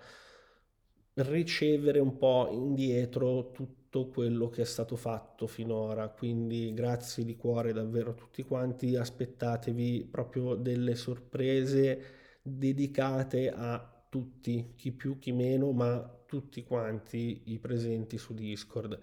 ricevere 1.15 1.99
un 1.99 2.17
po' 2.17 2.49
indietro 2.51 3.51
tutto 3.51 4.09
quello 4.09 4.49
che 4.49 4.63
è 4.63 4.65
stato 4.65 4.97
fatto 4.97 5.47
finora. 5.47 6.09
Quindi 6.09 6.73
grazie 6.73 7.25
di 7.25 7.37
cuore 7.37 7.73
davvero 7.73 8.11
a 8.11 8.15
tutti 8.15 8.43
quanti, 8.43 8.97
aspettatevi 8.97 10.09
proprio 10.11 10.55
delle 10.55 10.95
sorprese 10.95 12.01
dedicate 12.43 13.51
a 13.51 14.05
tutti, 14.09 14.73
chi 14.77 14.93
più 14.93 15.19
chi 15.19 15.33
meno, 15.33 15.73
ma 15.73 16.18
tutti 16.29 16.63
quanti 16.63 17.45
i 17.47 17.59
presenti 17.59 18.19
su 18.19 18.35
Discord. 18.35 18.99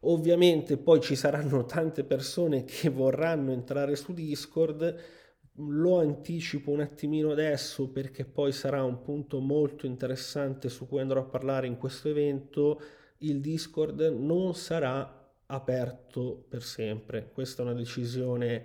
Ovviamente 0.00 0.76
poi 0.76 1.00
ci 1.00 1.14
saranno 1.14 1.64
tante 1.66 2.02
persone 2.02 2.64
che 2.64 2.88
vorranno 2.90 3.52
entrare 3.52 3.94
su 3.94 4.12
Discord 4.12 5.22
lo 5.58 6.00
anticipo 6.00 6.72
un 6.72 6.80
attimino 6.80 7.30
adesso 7.30 7.88
perché 7.88 8.24
poi 8.24 8.50
sarà 8.50 8.82
un 8.82 9.00
punto 9.02 9.38
molto 9.38 9.86
interessante 9.86 10.68
su 10.68 10.88
cui 10.88 11.00
andrò 11.00 11.20
a 11.20 11.24
parlare 11.24 11.68
in 11.68 11.78
questo 11.78 12.08
evento. 12.08 12.80
Il 13.18 13.40
Discord 13.40 14.00
non 14.00 14.56
sarà 14.56 15.30
aperto 15.46 16.44
per 16.48 16.64
sempre. 16.64 17.30
Questa 17.32 17.62
è 17.62 17.64
una 17.64 17.74
decisione 17.74 18.64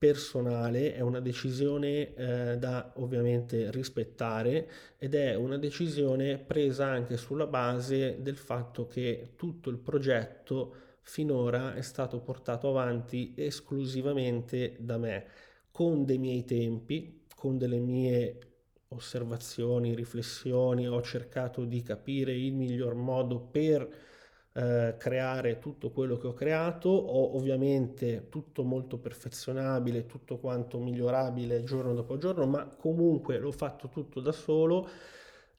personale, 0.00 0.94
è 0.94 1.00
una 1.00 1.20
decisione 1.20 2.14
eh, 2.14 2.56
da 2.56 2.90
ovviamente 2.96 3.70
rispettare 3.70 4.66
ed 4.96 5.14
è 5.14 5.34
una 5.34 5.58
decisione 5.58 6.38
presa 6.38 6.86
anche 6.86 7.18
sulla 7.18 7.46
base 7.46 8.16
del 8.22 8.38
fatto 8.38 8.86
che 8.86 9.32
tutto 9.36 9.68
il 9.68 9.76
progetto 9.76 10.74
finora 11.02 11.74
è 11.74 11.82
stato 11.82 12.18
portato 12.20 12.70
avanti 12.70 13.34
esclusivamente 13.36 14.74
da 14.78 14.96
me 14.96 15.26
con 15.70 16.06
dei 16.06 16.16
miei 16.16 16.46
tempi, 16.46 17.26
con 17.36 17.58
delle 17.58 17.78
mie 17.78 18.38
osservazioni, 18.88 19.94
riflessioni, 19.94 20.88
ho 20.88 21.02
cercato 21.02 21.66
di 21.66 21.82
capire 21.82 22.32
il 22.32 22.54
miglior 22.54 22.94
modo 22.94 23.38
per 23.38 23.86
eh, 24.60 24.96
creare 24.98 25.58
tutto 25.58 25.90
quello 25.90 26.18
che 26.18 26.26
ho 26.26 26.34
creato, 26.34 26.90
ho 26.90 27.34
ovviamente 27.34 28.26
tutto 28.28 28.62
molto 28.62 28.98
perfezionabile, 28.98 30.04
tutto 30.04 30.36
quanto 30.36 30.78
migliorabile 30.78 31.64
giorno 31.64 31.94
dopo 31.94 32.18
giorno, 32.18 32.46
ma 32.46 32.66
comunque 32.66 33.38
l'ho 33.38 33.52
fatto 33.52 33.88
tutto 33.88 34.20
da 34.20 34.32
solo 34.32 34.86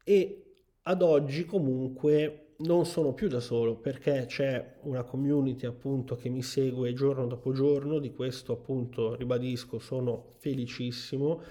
e 0.03 0.43
ad 0.84 1.01
oggi 1.01 1.46
comunque 1.46 2.53
non 2.58 2.86
sono 2.86 3.13
più 3.13 3.27
da 3.27 3.39
solo 3.39 3.75
perché 3.75 4.25
c'è 4.27 4.75
una 4.81 5.01
community 5.01 5.65
appunto 5.65 6.15
che 6.15 6.29
mi 6.29 6.43
segue 6.43 6.93
giorno 6.93 7.25
dopo 7.25 7.53
giorno, 7.53 7.98
di 7.98 8.13
questo 8.13 8.53
appunto 8.53 9.15
ribadisco 9.15 9.79
sono 9.79 10.36
felicissimo. 10.38 11.41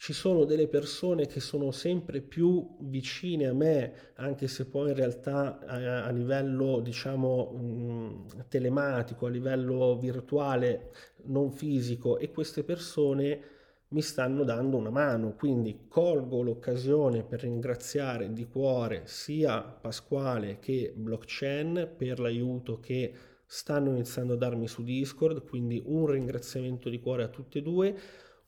Ci 0.00 0.12
sono 0.12 0.44
delle 0.44 0.68
persone 0.68 1.26
che 1.26 1.40
sono 1.40 1.72
sempre 1.72 2.20
più 2.20 2.76
vicine 2.82 3.48
a 3.48 3.52
me, 3.52 4.12
anche 4.14 4.46
se 4.46 4.66
poi 4.66 4.90
in 4.90 4.94
realtà 4.94 5.58
a, 5.58 6.04
a 6.04 6.10
livello 6.10 6.78
diciamo 6.80 7.50
mh, 7.50 8.46
telematico, 8.48 9.26
a 9.26 9.28
livello 9.28 9.98
virtuale, 9.98 10.92
non 11.24 11.50
fisico, 11.50 12.16
e 12.16 12.30
queste 12.30 12.62
persone 12.62 13.40
mi 13.88 14.00
stanno 14.00 14.44
dando 14.44 14.76
una 14.76 14.90
mano, 14.90 15.34
quindi 15.34 15.86
colgo 15.88 16.42
l'occasione 16.42 17.24
per 17.24 17.40
ringraziare 17.40 18.32
di 18.32 18.46
cuore 18.46 19.02
sia 19.06 19.62
Pasquale 19.62 20.60
che 20.60 20.92
Blockchain 20.94 21.94
per 21.96 22.20
l'aiuto 22.20 22.78
che 22.78 23.12
stanno 23.44 23.90
iniziando 23.90 24.34
a 24.34 24.36
darmi 24.36 24.68
su 24.68 24.84
Discord, 24.84 25.42
quindi 25.44 25.82
un 25.84 26.06
ringraziamento 26.06 26.88
di 26.88 27.00
cuore 27.00 27.24
a 27.24 27.28
tutte 27.28 27.58
e 27.58 27.62
due, 27.62 27.96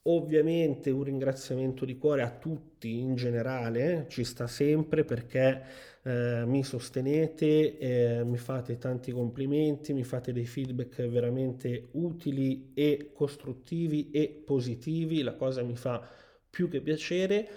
Ovviamente 0.04 0.90
un 0.90 1.02
ringraziamento 1.02 1.84
di 1.84 1.98
cuore 1.98 2.22
a 2.22 2.30
tutti 2.30 3.00
in 3.00 3.16
generale, 3.16 4.06
ci 4.08 4.24
sta 4.24 4.46
sempre 4.46 5.04
perché 5.04 5.62
eh, 6.02 6.44
mi 6.46 6.64
sostenete, 6.64 7.76
eh, 7.78 8.24
mi 8.24 8.38
fate 8.38 8.78
tanti 8.78 9.12
complimenti, 9.12 9.92
mi 9.92 10.02
fate 10.02 10.32
dei 10.32 10.46
feedback 10.46 11.06
veramente 11.06 11.88
utili 11.92 12.70
e 12.72 13.10
costruttivi 13.12 14.10
e 14.10 14.42
positivi, 14.46 15.20
la 15.22 15.34
cosa 15.34 15.62
mi 15.62 15.76
fa 15.76 16.02
più 16.48 16.70
che 16.70 16.80
piacere. 16.80 17.48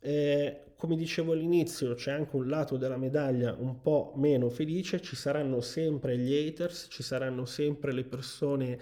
Eh, 0.00 0.60
come 0.76 0.96
dicevo 0.96 1.32
all'inizio, 1.32 1.94
c'è 1.94 2.10
anche 2.12 2.34
un 2.36 2.48
lato 2.48 2.78
della 2.78 2.96
medaglia 2.96 3.54
un 3.58 3.82
po' 3.82 4.14
meno 4.16 4.48
felice, 4.48 5.02
ci 5.02 5.14
saranno 5.14 5.60
sempre 5.60 6.16
gli 6.16 6.32
haters, 6.34 6.86
ci 6.90 7.02
saranno 7.02 7.44
sempre 7.44 7.92
le 7.92 8.04
persone 8.04 8.78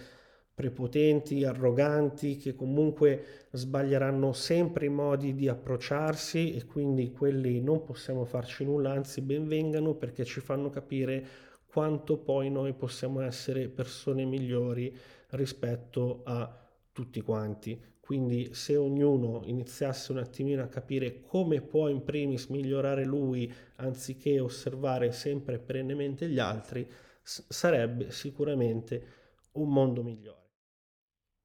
prepotenti, 0.60 1.42
arroganti, 1.42 2.36
che 2.36 2.54
comunque 2.54 3.46
sbaglieranno 3.52 4.34
sempre 4.34 4.84
i 4.84 4.90
modi 4.90 5.34
di 5.34 5.48
approcciarsi 5.48 6.54
e 6.54 6.66
quindi 6.66 7.12
quelli 7.12 7.62
non 7.62 7.82
possiamo 7.82 8.26
farci 8.26 8.64
nulla, 8.66 8.92
anzi 8.92 9.22
benvengano 9.22 9.94
perché 9.94 10.26
ci 10.26 10.40
fanno 10.40 10.68
capire 10.68 11.26
quanto 11.64 12.18
poi 12.18 12.50
noi 12.50 12.74
possiamo 12.74 13.22
essere 13.22 13.68
persone 13.68 14.26
migliori 14.26 14.94
rispetto 15.30 16.20
a 16.24 16.54
tutti 16.92 17.22
quanti. 17.22 17.80
Quindi 17.98 18.50
se 18.52 18.76
ognuno 18.76 19.40
iniziasse 19.44 20.12
un 20.12 20.18
attimino 20.18 20.62
a 20.62 20.66
capire 20.66 21.22
come 21.22 21.62
può 21.62 21.88
in 21.88 22.04
primis 22.04 22.48
migliorare 22.48 23.06
lui 23.06 23.50
anziché 23.76 24.40
osservare 24.40 25.10
sempre 25.12 25.58
perennemente 25.58 26.28
gli 26.28 26.38
altri, 26.38 26.86
s- 27.22 27.46
sarebbe 27.48 28.10
sicuramente 28.10 29.04
un 29.52 29.70
mondo 29.72 30.02
migliore. 30.02 30.39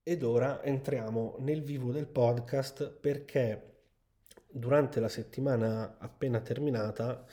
Ed 0.07 0.21
ora 0.21 0.61
entriamo 0.61 1.37
nel 1.39 1.63
vivo 1.63 1.91
del 1.91 2.05
podcast 2.05 2.91
perché 2.91 3.77
durante 4.47 4.99
la 4.99 5.09
settimana 5.09 5.97
appena 5.97 6.41
terminata 6.41 7.25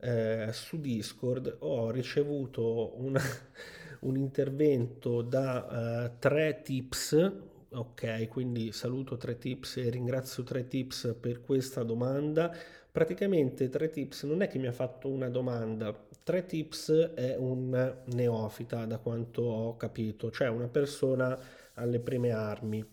eh, 0.00 0.48
su 0.50 0.80
Discord 0.80 1.58
ho 1.58 1.90
ricevuto 1.90 2.98
una, 2.98 3.20
un 4.00 4.16
intervento 4.16 5.20
da 5.20 6.08
uh, 6.08 6.18
tre 6.18 6.62
tips 6.62 7.52
Ok, 7.74 8.28
quindi 8.28 8.70
saluto 8.70 9.16
3tips 9.16 9.80
e 9.80 9.90
ringrazio 9.90 10.44
3tips 10.44 11.18
per 11.18 11.42
questa 11.42 11.82
domanda. 11.82 12.54
Praticamente 12.90 13.68
3tips 13.68 14.26
non 14.26 14.42
è 14.42 14.46
che 14.46 14.58
mi 14.58 14.68
ha 14.68 14.72
fatto 14.72 15.08
una 15.08 15.28
domanda, 15.28 15.92
3tips 16.24 17.14
è 17.14 17.34
un 17.36 17.96
neofita 18.04 18.84
da 18.86 18.98
quanto 18.98 19.42
ho 19.42 19.76
capito, 19.76 20.30
cioè 20.30 20.46
una 20.48 20.68
persona 20.68 21.36
alle 21.74 22.00
prime 22.00 22.30
armi 22.30 22.84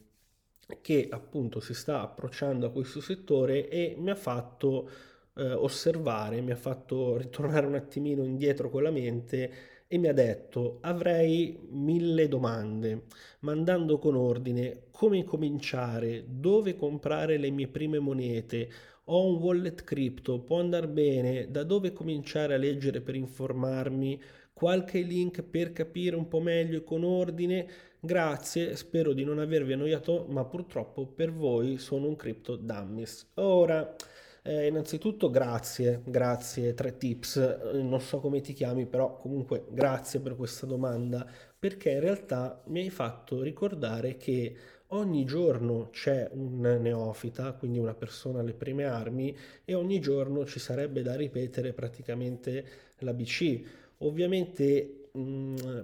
che 0.81 1.07
appunto 1.09 1.59
si 1.59 1.73
sta 1.73 2.01
approcciando 2.01 2.67
a 2.67 2.71
questo 2.71 3.01
settore 3.01 3.67
e 3.69 3.95
mi 3.97 4.09
ha 4.09 4.15
fatto 4.15 4.89
eh, 5.35 5.51
osservare, 5.51 6.41
mi 6.41 6.51
ha 6.51 6.55
fatto 6.55 7.17
ritornare 7.17 7.65
un 7.65 7.75
attimino 7.75 8.23
indietro 8.23 8.69
con 8.69 8.83
la 8.83 8.91
mente 8.91 9.51
e 9.87 9.97
mi 9.97 10.07
ha 10.07 10.13
detto 10.13 10.77
avrei 10.81 11.59
mille 11.69 12.27
domande, 12.29 13.07
mandando 13.39 13.97
con 13.97 14.15
ordine 14.15 14.83
come 14.91 15.23
cominciare, 15.25 16.23
dove 16.27 16.75
comprare 16.75 17.37
le 17.37 17.49
mie 17.49 17.67
prime 17.67 17.99
monete, 17.99 18.69
ho 19.05 19.25
un 19.27 19.41
wallet 19.41 19.83
cripto, 19.83 20.39
può 20.39 20.59
andare 20.59 20.87
bene, 20.87 21.49
da 21.51 21.63
dove 21.63 21.91
cominciare 21.91 22.53
a 22.53 22.57
leggere 22.57 23.01
per 23.01 23.15
informarmi, 23.15 24.21
qualche 24.61 24.99
link 24.99 25.41
per 25.41 25.73
capire 25.73 26.15
un 26.15 26.27
po' 26.27 26.39
meglio 26.39 26.77
e 26.77 26.83
con 26.83 27.03
ordine. 27.03 27.67
Grazie, 27.99 28.75
spero 28.75 29.11
di 29.11 29.23
non 29.23 29.39
avervi 29.39 29.73
annoiato, 29.73 30.27
ma 30.29 30.45
purtroppo 30.45 31.07
per 31.07 31.33
voi 31.33 31.79
sono 31.79 32.07
un 32.07 32.15
crypto 32.15 32.57
dummies. 32.57 33.31
Ora 33.35 33.95
eh, 34.43 34.67
innanzitutto 34.67 35.31
grazie, 35.31 36.03
grazie, 36.05 36.75
tre 36.75 36.95
tips, 36.95 37.37
eh, 37.37 37.81
non 37.81 37.99
so 38.01 38.19
come 38.19 38.39
ti 38.41 38.53
chiami, 38.53 38.85
però 38.85 39.17
comunque 39.17 39.65
grazie 39.71 40.19
per 40.19 40.35
questa 40.35 40.67
domanda, 40.67 41.27
perché 41.57 41.89
in 41.89 41.99
realtà 42.01 42.61
mi 42.67 42.81
hai 42.81 42.91
fatto 42.91 43.41
ricordare 43.41 44.17
che 44.17 44.55
ogni 44.89 45.25
giorno 45.25 45.89
c'è 45.89 46.29
un 46.33 46.59
neofita, 46.59 47.53
quindi 47.53 47.79
una 47.79 47.95
persona 47.95 48.41
alle 48.41 48.53
prime 48.53 48.83
armi, 48.83 49.35
e 49.65 49.73
ogni 49.73 49.99
giorno 49.99 50.45
ci 50.45 50.59
sarebbe 50.59 51.01
da 51.01 51.15
ripetere 51.15 51.73
praticamente 51.73 52.65
l'ABC. 52.99 53.79
Ovviamente... 54.01 55.09
Mh, 55.13 55.19
mm, 55.21 55.79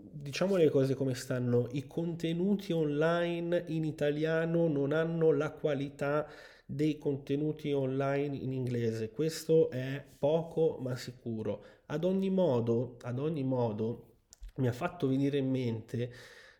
diciamo 0.00 0.56
le 0.56 0.68
cose 0.70 0.94
come 0.94 1.14
stanno, 1.14 1.68
i 1.72 1.86
contenuti 1.86 2.72
online 2.72 3.64
in 3.68 3.84
italiano 3.84 4.68
non 4.68 4.92
hanno 4.92 5.32
la 5.32 5.50
qualità 5.50 6.26
dei 6.64 6.98
contenuti 6.98 7.72
online 7.72 8.36
in 8.36 8.52
inglese. 8.52 9.10
Questo 9.10 9.70
è 9.70 10.04
poco 10.18 10.78
ma 10.80 10.96
sicuro. 10.96 11.64
Ad 11.86 12.04
ogni 12.04 12.30
modo, 12.30 12.96
ad 13.02 13.18
ogni 13.18 13.44
modo 13.44 14.16
mi 14.56 14.68
ha 14.68 14.72
fatto 14.72 15.06
venire 15.08 15.38
in 15.38 15.48
mente 15.50 16.12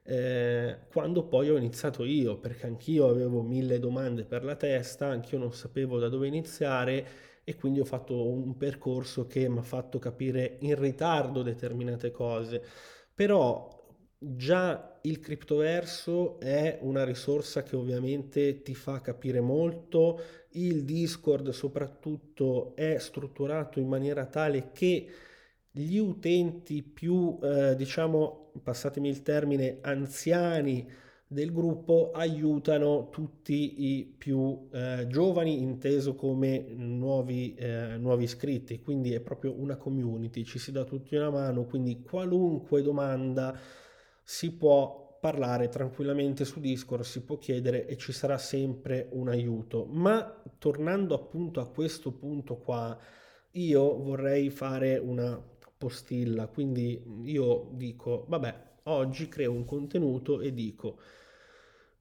eh, 0.05 0.79
quando 0.91 1.25
poi 1.27 1.51
ho 1.51 1.57
iniziato 1.59 2.05
io, 2.05 2.39
perché 2.39 2.67
anch'io 2.67 3.09
avevo 3.09 3.43
mille 3.43 3.79
domande 3.79 4.25
per 4.25 4.45
la 4.45 4.57
testa, 4.57 5.09
anch'io 5.09 5.37
non 5.39 5.53
sapevo 5.53 5.99
da 5.99 6.09
dove 6.09 6.27
iniziare 6.27 7.07
e 7.49 7.57
quindi 7.57 7.81
ho 7.81 7.85
fatto 7.87 8.29
un 8.29 8.59
percorso 8.59 9.27
che 9.27 9.49
mi 9.49 9.59
ha 9.59 9.63
fatto 9.63 9.99
capire 9.99 10.59
in 10.61 10.79
ritardo 10.79 11.43
determinate 11.43 12.11
cose. 12.11 12.63
Però 13.15 13.77
Già 14.21 14.99
il 15.03 15.21
criptoverso 15.21 16.41
è 16.41 16.79
una 16.83 17.05
risorsa 17.05 17.63
che 17.63 17.77
ovviamente 17.77 18.63
ti 18.63 18.75
fa 18.75 19.01
capire 19.01 19.41
molto, 19.41 20.21
il 20.55 20.85
Discord 20.85 21.51
soprattutto 21.51 22.75
è 22.75 22.99
strutturato 22.99 23.79
in 23.79 23.87
maniera 23.87 24.27
tale 24.27 24.73
che 24.73 25.07
gli 25.71 25.99
utenti 25.99 26.83
più, 26.83 27.39
eh, 27.41 27.77
diciamo, 27.77 28.51
passatemi 28.61 29.09
il 29.09 29.23
termine, 29.23 29.79
anziani 29.83 30.85
del 31.31 31.53
gruppo 31.53 32.11
aiutano 32.15 33.11
tutti 33.11 33.99
i 33.99 34.05
più 34.17 34.69
eh, 34.73 35.07
giovani, 35.09 35.61
inteso 35.61 36.15
come 36.15 36.65
nuovi, 36.71 37.55
eh, 37.55 37.99
nuovi 37.99 38.25
iscritti, 38.25 38.81
quindi 38.81 39.13
è 39.13 39.21
proprio 39.21 39.53
una 39.53 39.77
community, 39.77 40.43
ci 40.43 40.59
si 40.59 40.73
dà 40.73 40.85
tutti 40.85 41.15
una 41.17 41.29
mano, 41.29 41.65
quindi 41.65 42.01
qualunque 42.01 42.81
domanda 42.81 43.55
si 44.23 44.53
può 44.53 45.19
parlare 45.21 45.69
tranquillamente 45.69 46.47
su 46.47 46.61
Discord, 46.61 47.03
si 47.03 47.23
può 47.23 47.37
chiedere 47.37 47.87
e 47.87 47.99
ci 47.99 48.13
sarà 48.13 48.39
sempre 48.39 49.09
un 49.13 49.29
aiuto. 49.29 49.85
Ma 49.85 50.43
tornando 50.57 51.15
appunto 51.15 51.61
a 51.61 51.69
questo 51.69 52.13
punto 52.13 52.57
qua, 52.57 52.99
io 53.53 53.97
vorrei 53.99 54.49
fare 54.49 54.97
una 54.97 55.39
postilla, 55.77 56.47
quindi 56.47 57.03
io 57.25 57.69
dico, 57.73 58.25
vabbè, 58.29 58.68
oggi 58.89 59.29
creo 59.29 59.53
un 59.53 59.65
contenuto 59.65 60.41
e 60.41 60.53
dico, 60.53 60.99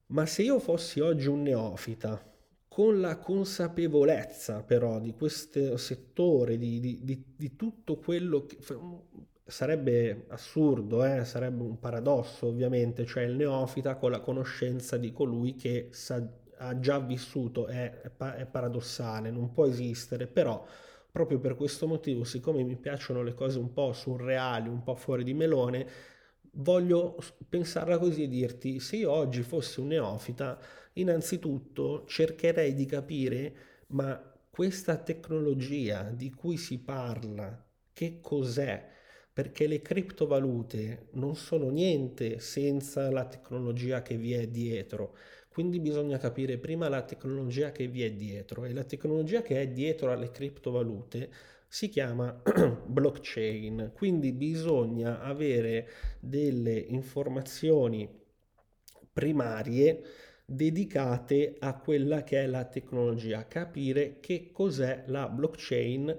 ma 0.06 0.26
se 0.26 0.42
io 0.42 0.58
fossi 0.58 1.00
oggi 1.00 1.28
un 1.28 1.42
neofita, 1.42 2.22
con 2.68 3.00
la 3.00 3.18
consapevolezza 3.18 4.62
però 4.62 5.00
di 5.00 5.12
questo 5.12 5.76
settore, 5.76 6.56
di, 6.56 6.78
di, 6.78 7.00
di, 7.02 7.24
di 7.36 7.56
tutto 7.56 7.96
quello 7.96 8.46
che 8.46 8.56
sarebbe 9.44 10.26
assurdo, 10.28 11.04
eh? 11.04 11.24
sarebbe 11.24 11.62
un 11.62 11.78
paradosso 11.78 12.46
ovviamente, 12.46 13.04
cioè 13.04 13.24
il 13.24 13.34
neofita 13.34 13.96
con 13.96 14.10
la 14.10 14.20
conoscenza 14.20 14.96
di 14.96 15.12
colui 15.12 15.56
che 15.56 15.88
sa, 15.90 16.22
ha 16.58 16.78
già 16.78 16.98
vissuto, 17.00 17.66
è, 17.66 18.00
è, 18.00 18.24
è 18.24 18.46
paradossale, 18.46 19.30
non 19.30 19.52
può 19.52 19.66
esistere, 19.66 20.26
però 20.26 20.64
proprio 21.10 21.38
per 21.40 21.56
questo 21.56 21.86
motivo, 21.86 22.24
siccome 22.24 22.62
mi 22.62 22.76
piacciono 22.76 23.22
le 23.22 23.34
cose 23.34 23.58
un 23.58 23.72
po' 23.72 23.92
surreali, 23.92 24.68
un 24.68 24.82
po' 24.82 24.94
fuori 24.94 25.24
di 25.24 25.34
melone, 25.34 25.86
voglio 26.60 27.16
pensarla 27.48 27.98
così 27.98 28.24
e 28.24 28.28
dirti, 28.28 28.80
se 28.80 28.96
io 28.96 29.10
oggi 29.10 29.42
fossi 29.42 29.80
un 29.80 29.88
neofita, 29.88 30.58
innanzitutto 30.94 32.04
cercherei 32.06 32.74
di 32.74 32.86
capire, 32.86 33.54
ma 33.88 34.20
questa 34.50 34.96
tecnologia 34.96 36.10
di 36.10 36.30
cui 36.30 36.56
si 36.56 36.78
parla, 36.78 37.64
che 37.92 38.20
cos'è? 38.20 38.96
perché 39.38 39.68
le 39.68 39.80
criptovalute 39.80 41.10
non 41.12 41.36
sono 41.36 41.68
niente 41.70 42.40
senza 42.40 43.08
la 43.08 43.24
tecnologia 43.24 44.02
che 44.02 44.16
vi 44.16 44.32
è 44.32 44.48
dietro. 44.48 45.16
Quindi 45.48 45.78
bisogna 45.78 46.18
capire 46.18 46.58
prima 46.58 46.88
la 46.88 47.02
tecnologia 47.02 47.70
che 47.70 47.86
vi 47.86 48.02
è 48.02 48.10
dietro 48.10 48.64
e 48.64 48.72
la 48.72 48.82
tecnologia 48.82 49.40
che 49.42 49.60
è 49.60 49.68
dietro 49.68 50.10
alle 50.10 50.32
criptovalute 50.32 51.30
si 51.68 51.88
chiama 51.88 52.42
blockchain. 52.86 53.92
Quindi 53.94 54.32
bisogna 54.32 55.20
avere 55.20 55.88
delle 56.20 56.76
informazioni 56.78 58.08
primarie 59.12 60.02
dedicate 60.44 61.56
a 61.58 61.76
quella 61.78 62.22
che 62.24 62.42
è 62.42 62.46
la 62.46 62.64
tecnologia, 62.64 63.46
capire 63.46 64.18
che 64.20 64.50
cos'è 64.50 65.04
la 65.06 65.28
blockchain 65.28 66.16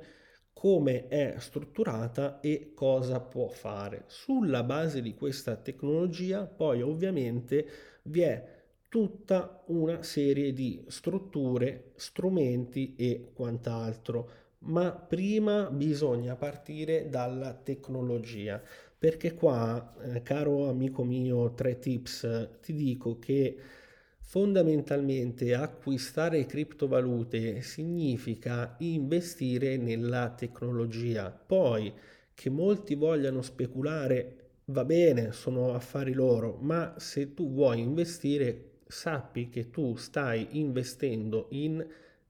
come 0.53 1.07
è 1.07 1.35
strutturata 1.37 2.39
e 2.41 2.73
cosa 2.75 3.21
può 3.21 3.47
fare. 3.47 4.03
Sulla 4.07 4.63
base 4.63 5.01
di 5.01 5.15
questa 5.15 5.55
tecnologia 5.55 6.45
poi 6.45 6.81
ovviamente 6.81 7.67
vi 8.03 8.21
è 8.21 8.57
tutta 8.89 9.63
una 9.67 10.03
serie 10.03 10.51
di 10.51 10.83
strutture, 10.87 11.93
strumenti 11.95 12.95
e 12.95 13.31
quant'altro. 13.33 14.47
Ma 14.61 14.91
prima 14.91 15.69
bisogna 15.71 16.35
partire 16.35 17.09
dalla 17.09 17.53
tecnologia, 17.53 18.61
perché 18.97 19.33
qua, 19.33 19.95
eh, 20.01 20.21
caro 20.21 20.69
amico 20.69 21.03
mio, 21.03 21.53
tre 21.53 21.79
tips, 21.79 22.59
ti 22.61 22.73
dico 22.73 23.17
che 23.19 23.57
fondamentalmente 24.21 25.53
acquistare 25.55 26.45
criptovalute 26.45 27.61
significa 27.61 28.75
investire 28.79 29.77
nella 29.77 30.29
tecnologia. 30.29 31.31
Poi 31.31 31.91
che 32.33 32.49
molti 32.49 32.95
vogliano 32.95 33.41
speculare 33.41 34.35
va 34.65 34.85
bene, 34.85 35.31
sono 35.31 35.73
affari 35.73 36.13
loro, 36.13 36.57
ma 36.61 36.95
se 36.97 37.33
tu 37.33 37.51
vuoi 37.51 37.79
investire 37.79 38.79
sappi 38.87 39.49
che 39.49 39.69
tu 39.69 39.95
stai 39.95 40.47
investendo 40.59 41.47
in 41.51 41.85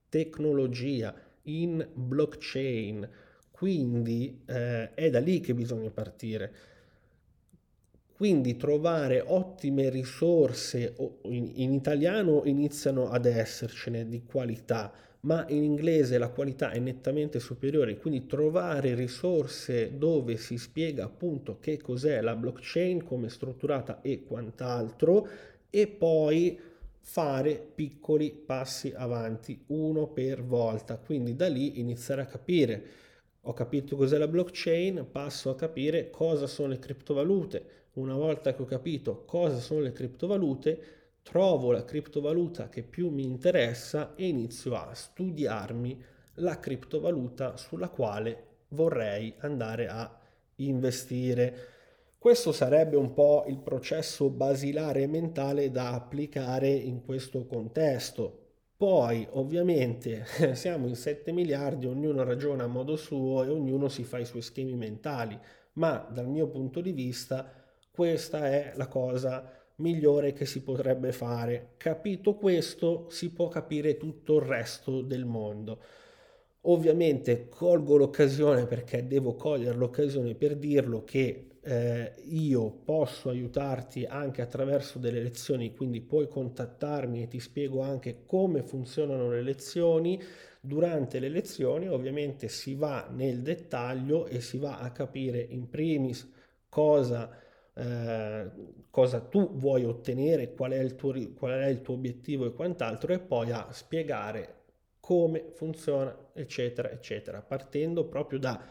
tecnologia, 0.10 1.14
in 1.50 1.88
blockchain, 1.94 3.08
quindi 3.52 4.42
eh, 4.46 4.94
è 4.94 5.10
da 5.10 5.20
lì 5.20 5.40
che 5.40 5.54
bisogna 5.54 5.90
partire. 5.90 6.54
Quindi 8.16 8.58
trovare 8.58 9.24
ottime 9.26 9.90
risorse, 9.90 10.94
in, 11.24 11.52
in 11.56 11.72
italiano 11.72 12.42
iniziano 12.44 13.10
ad 13.10 13.26
essercene 13.26 14.08
di 14.10 14.24
qualità, 14.26 14.92
ma 15.22 15.46
in 15.50 15.64
inglese 15.64 16.18
la 16.18 16.30
qualità 16.30 16.72
è 16.72 16.80
nettamente 16.80 17.40
superiore, 17.40 17.98
quindi 17.98 18.26
trovare 18.26 18.94
risorse 18.94 19.98
dove 19.98 20.38
si 20.38 20.58
spiega 20.58 21.06
appunto 21.06 21.60
che 21.60 21.78
cos'è 21.78 22.22
la 22.22 22.36
blockchain, 22.36 23.04
come 23.04 23.28
è 23.28 23.30
strutturata 23.30 24.02
e 24.02 24.24
quant'altro 24.24 25.28
e 25.70 25.88
poi 25.88 26.60
fare 27.12 27.56
piccoli 27.74 28.30
passi 28.32 28.94
avanti, 28.96 29.64
uno 29.68 30.10
per 30.10 30.44
volta. 30.44 31.00
Quindi 31.00 31.36
da 31.36 31.48
lì 31.48 31.80
iniziare 31.80 32.22
a 32.22 32.26
capire. 32.28 32.84
Ho 33.42 33.54
capito 33.54 33.96
cos'è 33.96 34.20
la 34.20 34.28
blockchain, 34.28 35.08
passo 35.12 35.50
a 35.50 35.56
capire 35.56 36.12
cosa 36.12 36.46
sono 36.46 36.68
le 36.68 36.78
criptovalute. 36.78 37.88
Una 37.94 38.14
volta 38.14 38.54
che 38.54 38.62
ho 38.62 38.66
capito 38.66 39.26
cosa 39.26 39.58
sono 39.58 39.80
le 39.80 39.92
criptovalute, 39.92 40.82
trovo 41.24 41.72
la 41.72 41.84
criptovaluta 41.84 42.70
che 42.70 42.84
più 42.84 43.10
mi 43.10 43.24
interessa 43.24 44.14
e 44.16 44.28
inizio 44.28 44.76
a 44.76 44.94
studiarmi 44.94 46.04
la 46.36 46.60
criptovaluta 46.60 47.58
sulla 47.58 47.90
quale 47.90 48.46
vorrei 48.70 49.34
andare 49.40 49.88
a 49.88 50.16
investire. 50.58 51.79
Questo 52.20 52.52
sarebbe 52.52 52.98
un 52.98 53.14
po' 53.14 53.46
il 53.48 53.60
processo 53.60 54.30
basilare 54.30 55.08
mentale 55.08 55.72
da 55.72 55.94
applicare 55.94 56.68
in 56.68 57.02
questo 57.06 57.46
contesto. 57.46 58.48
Poi, 58.76 59.26
ovviamente, 59.32 60.26
siamo 60.52 60.88
in 60.88 60.98
7 60.98 61.32
miliardi, 61.32 61.86
ognuno 61.86 62.26
ragiona 62.26 62.66
a 62.66 62.68
modo 62.68 62.98
suo 62.98 63.46
e 63.46 63.48
ognuno 63.48 63.88
si 63.88 64.04
fa 64.04 64.20
i 64.20 64.26
suoi 64.26 64.42
schemi 64.42 64.76
mentali, 64.76 65.40
ma 65.76 66.06
dal 66.12 66.28
mio 66.28 66.50
punto 66.50 66.82
di 66.82 66.92
vista 66.92 67.54
questa 67.90 68.50
è 68.50 68.74
la 68.76 68.88
cosa 68.88 69.50
migliore 69.76 70.34
che 70.34 70.46
si 70.46 70.62
potrebbe 70.62 71.14
fare. 71.14 71.76
Capito 71.78 72.36
questo, 72.36 73.10
si 73.10 73.32
può 73.32 73.48
capire 73.48 73.96
tutto 73.96 74.36
il 74.40 74.42
resto 74.42 75.02
del 75.02 75.24
mondo. 75.24 75.82
Ovviamente 76.64 77.48
colgo 77.48 77.96
l'occasione 77.96 78.66
perché 78.66 79.08
devo 79.08 79.36
cogliere 79.36 79.78
l'occasione 79.78 80.36
per 80.36 80.58
dirlo 80.58 81.06
che 81.06 81.49
eh, 81.62 82.14
io 82.26 82.70
posso 82.72 83.30
aiutarti 83.30 84.06
anche 84.06 84.42
attraverso 84.42 85.00
delle 85.00 85.22
lezioni, 85.22 85.74
quindi 85.76 86.02
puoi 86.02 86.28
contattarmi 86.28 87.24
e 87.24 87.28
ti 87.28 87.40
spiego 87.40 87.82
anche 87.82 88.24
come 88.26 88.64
funzionano 88.64 89.30
le 89.30 89.42
lezioni. 89.42 90.22
Durante 90.62 91.20
le 91.20 91.30
lezioni 91.30 91.88
ovviamente 91.88 92.48
si 92.50 92.76
va 92.76 93.08
nel 93.12 93.42
dettaglio 93.42 94.26
e 94.28 94.42
si 94.42 94.58
va 94.58 94.80
a 94.80 94.92
capire 94.92 95.40
in 95.40 95.70
primis 95.70 96.30
cosa, 96.68 97.30
eh, 97.74 98.52
cosa 98.90 99.22
tu 99.22 99.56
vuoi 99.56 99.86
ottenere, 99.86 100.54
qual 100.54 100.72
è, 100.72 100.96
tuo, 100.96 101.14
qual 101.36 101.52
è 101.60 101.68
il 101.68 101.82
tuo 101.82 101.94
obiettivo 101.96 102.46
e 102.46 102.54
quant'altro 102.54 103.14
e 103.14 103.20
poi 103.20 103.52
a 103.52 103.72
spiegare 103.72 104.56
come 105.00 105.52
funziona 105.54 106.16
eccetera 106.34 106.92
eccetera 106.92 107.42
partendo 107.42 108.06
proprio 108.06 108.38
da 108.38 108.62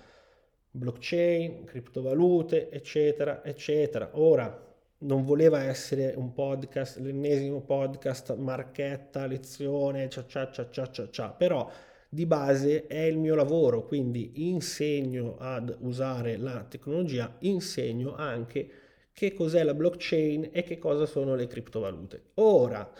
blockchain, 0.79 1.65
criptovalute, 1.65 2.71
eccetera, 2.71 3.45
eccetera. 3.45 4.11
Ora, 4.13 4.67
non 5.01 5.25
voleva 5.25 5.63
essere 5.63 6.15
un 6.17 6.33
podcast, 6.33 6.99
l'ennesimo 6.99 7.61
podcast, 7.61 8.35
marchetta, 8.37 9.27
lezione, 9.27 10.09
cia 10.09 10.25
cia 10.27 10.51
cia 10.51 10.71
cia 10.71 10.91
cia 10.91 11.11
cia, 11.11 11.29
però 11.31 11.71
di 12.09 12.25
base 12.27 12.87
è 12.87 13.03
il 13.03 13.19
mio 13.19 13.35
lavoro, 13.35 13.85
quindi 13.85 14.49
insegno 14.49 15.37
ad 15.39 15.77
usare 15.81 16.37
la 16.37 16.65
tecnologia, 16.69 17.37
insegno 17.41 18.15
anche 18.15 18.71
che 19.13 19.35
cos'è 19.35 19.63
la 19.63 19.75
blockchain 19.75 20.51
e 20.53 20.63
che 20.63 20.79
cosa 20.79 21.05
sono 21.05 21.35
le 21.35 21.47
criptovalute. 21.47 22.23
Ora, 22.35 22.91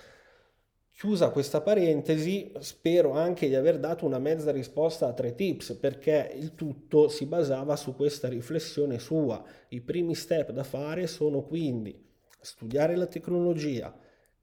Chiusa 0.99 1.31
questa 1.31 1.61
parentesi, 1.61 2.51
spero 2.59 3.13
anche 3.13 3.47
di 3.47 3.55
aver 3.55 3.79
dato 3.79 4.05
una 4.05 4.19
mezza 4.19 4.51
risposta 4.51 5.07
a 5.07 5.13
tre 5.13 5.37
tips, 5.37 5.75
perché 5.75 6.33
il 6.35 6.57
tutto 6.57 7.07
si 7.07 7.25
basava 7.27 7.77
su 7.77 7.95
questa 7.95 8.27
riflessione 8.27 8.99
sua. 8.99 9.41
I 9.69 9.81
primi 9.81 10.17
step 10.17 10.51
da 10.51 10.65
fare 10.65 11.07
sono 11.07 11.43
quindi 11.43 12.05
studiare 12.41 12.97
la 12.97 13.07
tecnologia, 13.07 13.97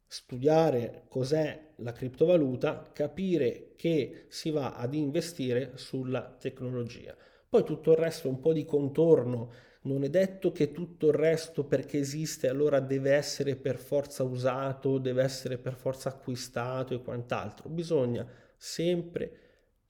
studiare 0.07 1.03
cos'è 1.09 1.71
la 1.79 1.91
criptovaluta, 1.91 2.89
capire 2.93 3.73
che 3.75 4.23
si 4.29 4.49
va 4.49 4.75
ad 4.77 4.93
investire 4.93 5.73
sulla 5.75 6.37
tecnologia. 6.39 7.13
Poi 7.49 7.65
tutto 7.65 7.91
il 7.91 7.97
resto 7.97 8.29
è 8.29 8.31
un 8.31 8.39
po' 8.39 8.53
di 8.53 8.63
contorno 8.63 9.51
non 9.86 10.04
è 10.04 10.10
detto 10.10 10.52
che 10.52 10.71
tutto 10.71 11.08
il 11.08 11.13
resto 11.13 11.63
perché 11.63 12.00
esiste 12.00 12.48
allora 12.48 12.80
deve 12.80 13.13
essere 13.13 13.56
per 13.56 13.78
forza 13.78 14.24
usato, 14.24 14.98
deve 14.98 15.24
essere 15.24 15.58
per 15.58 15.76
forza 15.76 16.10
acquistato 16.10 16.93
e 16.93 17.02
quant'altro. 17.02 17.69
Bisogna 17.69 18.28
sempre, 18.58 19.32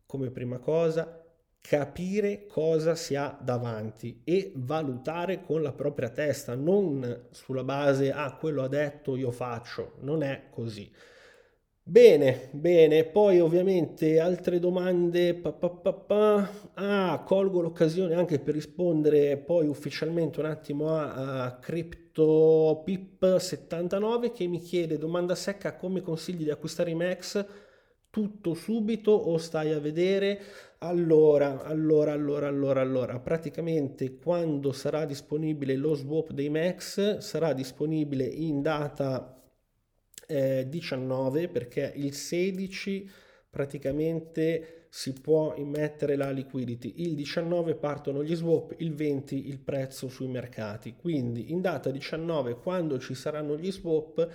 come 0.06 0.32
prima 0.32 0.60
cosa, 0.60 1.24
capire 1.62 2.46
cosa 2.46 2.94
si 2.94 3.16
ha 3.16 3.38
davanti 3.42 4.22
e 4.24 4.52
valutare 4.56 5.42
con 5.42 5.62
la 5.62 5.72
propria 5.72 6.10
testa, 6.10 6.56
non 6.56 7.28
sulla 7.32 7.64
base, 7.64 8.12
ah, 8.12 8.36
quello 8.36 8.64
ha 8.64 8.68
detto, 8.68 9.16
io 9.16 9.32
faccio. 9.32 9.94
Non 10.02 10.24
è 10.24 10.48
così. 10.50 10.92
Bene, 11.88 12.50
bene, 12.52 13.06
poi 13.06 13.40
ovviamente 13.40 14.20
altre 14.20 14.60
domande. 14.60 15.34
Pa, 15.36 15.52
pa, 15.54 15.70
pa, 15.70 15.94
pa. 15.94 16.50
Ah, 16.74 17.24
colgo 17.26 17.62
l'occasione 17.62 18.16
anche 18.16 18.40
per 18.40 18.54
rispondere 18.56 19.38
poi 19.38 19.68
ufficialmente 19.68 20.40
un 20.40 20.48
attimo 20.48 20.90
a, 20.96 21.44
a 21.44 21.60
CryptoPip79 21.62 24.32
che 24.34 24.48
mi 24.48 24.60
chiede 24.60 24.98
domanda 24.98 25.36
secca 25.36 25.76
come 25.76 26.02
consigli 26.02 26.44
di 26.44 26.50
acquistare 26.50 26.90
i 26.90 26.96
Max 26.96 27.46
tutto 28.10 28.54
subito 28.56 29.12
o 29.12 29.38
stai 29.38 29.72
a 29.72 29.80
vedere? 29.80 30.42
Allora, 30.80 31.64
allora, 31.64 32.12
allora, 32.14 32.48
allora, 32.48 32.82
allora, 32.82 33.20
praticamente 33.20 34.18
quando 34.18 34.72
sarà 34.72 35.06
disponibile 35.06 35.76
lo 35.76 35.94
swap 35.94 36.32
dei 36.32 36.50
Max 36.50 37.18
sarà 37.20 37.54
disponibile 37.54 38.26
in 38.26 38.62
data 38.62 39.35
eh, 40.28 40.68
19 40.68 41.48
perché 41.50 41.92
il 41.96 42.14
16 42.14 43.10
praticamente 43.50 44.88
si 44.90 45.14
può 45.14 45.54
immettere 45.58 46.16
la 46.16 46.32
liquidity, 46.32 46.94
il 46.98 47.16
19 47.16 47.76
partono 47.76 48.24
gli 48.24 48.36
swap, 48.36 48.76
il 48.78 48.94
20 48.94 49.48
il 49.48 49.60
prezzo 49.60 50.08
sui 50.08 50.28
mercati. 50.28 50.96
Quindi 50.96 51.52
in 51.52 51.62
data 51.62 51.90
19 51.90 52.56
quando 52.60 52.98
ci 53.00 53.14
saranno 53.14 53.58
gli 53.58 53.72
swap 53.72 54.30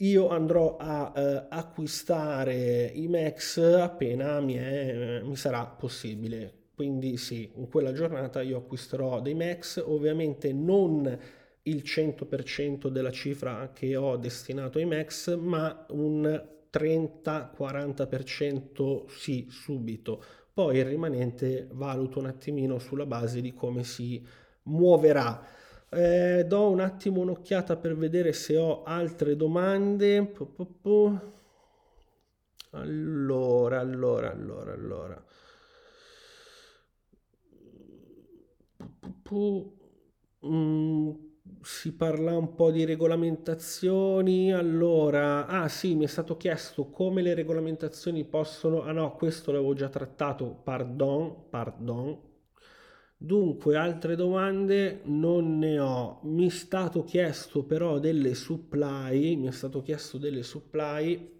io 0.00 0.28
andrò 0.28 0.76
a 0.78 1.12
eh, 1.14 1.46
acquistare 1.48 2.90
i 2.94 3.08
max 3.08 3.58
appena 3.58 4.40
mi, 4.40 4.54
è, 4.54 5.20
mi 5.22 5.36
sarà 5.36 5.64
possibile. 5.66 6.64
Quindi 6.74 7.16
sì, 7.16 7.50
in 7.54 7.68
quella 7.68 7.92
giornata 7.92 8.42
io 8.42 8.58
acquisterò 8.58 9.22
dei 9.22 9.34
max, 9.34 9.82
ovviamente 9.82 10.52
non 10.52 11.18
il 11.66 11.82
100% 11.84 12.88
della 12.88 13.10
cifra 13.10 13.70
che 13.72 13.96
ho 13.96 14.16
destinato 14.16 14.78
ai 14.78 14.84
Max, 14.84 15.36
ma 15.36 15.86
un 15.90 16.44
30-40% 16.70 19.04
sì, 19.08 19.46
subito. 19.50 20.22
Poi 20.52 20.78
il 20.78 20.84
rimanente 20.84 21.68
valuto 21.72 22.18
un 22.18 22.26
attimino 22.26 22.78
sulla 22.78 23.06
base 23.06 23.40
di 23.40 23.52
come 23.54 23.84
si 23.84 24.24
muoverà. 24.64 25.44
Eh, 25.88 26.44
do 26.46 26.70
un 26.70 26.80
attimo 26.80 27.20
un'occhiata 27.20 27.76
per 27.76 27.96
vedere 27.96 28.32
se 28.32 28.56
ho 28.56 28.82
altre 28.82 29.36
domande. 29.36 30.32
Allora, 32.70 33.80
allora, 33.80 34.30
allora, 34.30 34.72
allora. 34.72 35.24
Mm, 40.42 41.10
si 41.62 41.94
parla 41.94 42.36
un 42.36 42.54
po' 42.54 42.70
di 42.70 42.84
regolamentazioni. 42.84 44.52
Allora, 44.52 45.46
ah 45.46 45.68
sì, 45.68 45.94
mi 45.94 46.04
è 46.04 46.08
stato 46.08 46.36
chiesto 46.36 46.90
come 46.90 47.22
le 47.22 47.34
regolamentazioni 47.34 48.24
possono... 48.24 48.82
Ah 48.82 48.92
no, 48.92 49.14
questo 49.16 49.52
l'avevo 49.52 49.74
già 49.74 49.88
trattato, 49.88 50.60
pardon, 50.62 51.48
pardon. 51.50 52.18
Dunque, 53.18 53.76
altre 53.76 54.14
domande 54.16 55.00
non 55.04 55.58
ne 55.58 55.78
ho. 55.78 56.20
Mi 56.24 56.46
è 56.46 56.50
stato 56.50 57.04
chiesto 57.04 57.64
però 57.64 57.98
delle 57.98 58.34
supply, 58.34 59.36
mi 59.36 59.46
è 59.48 59.52
stato 59.52 59.82
chiesto 59.82 60.18
delle 60.18 60.42
supply 60.42 61.34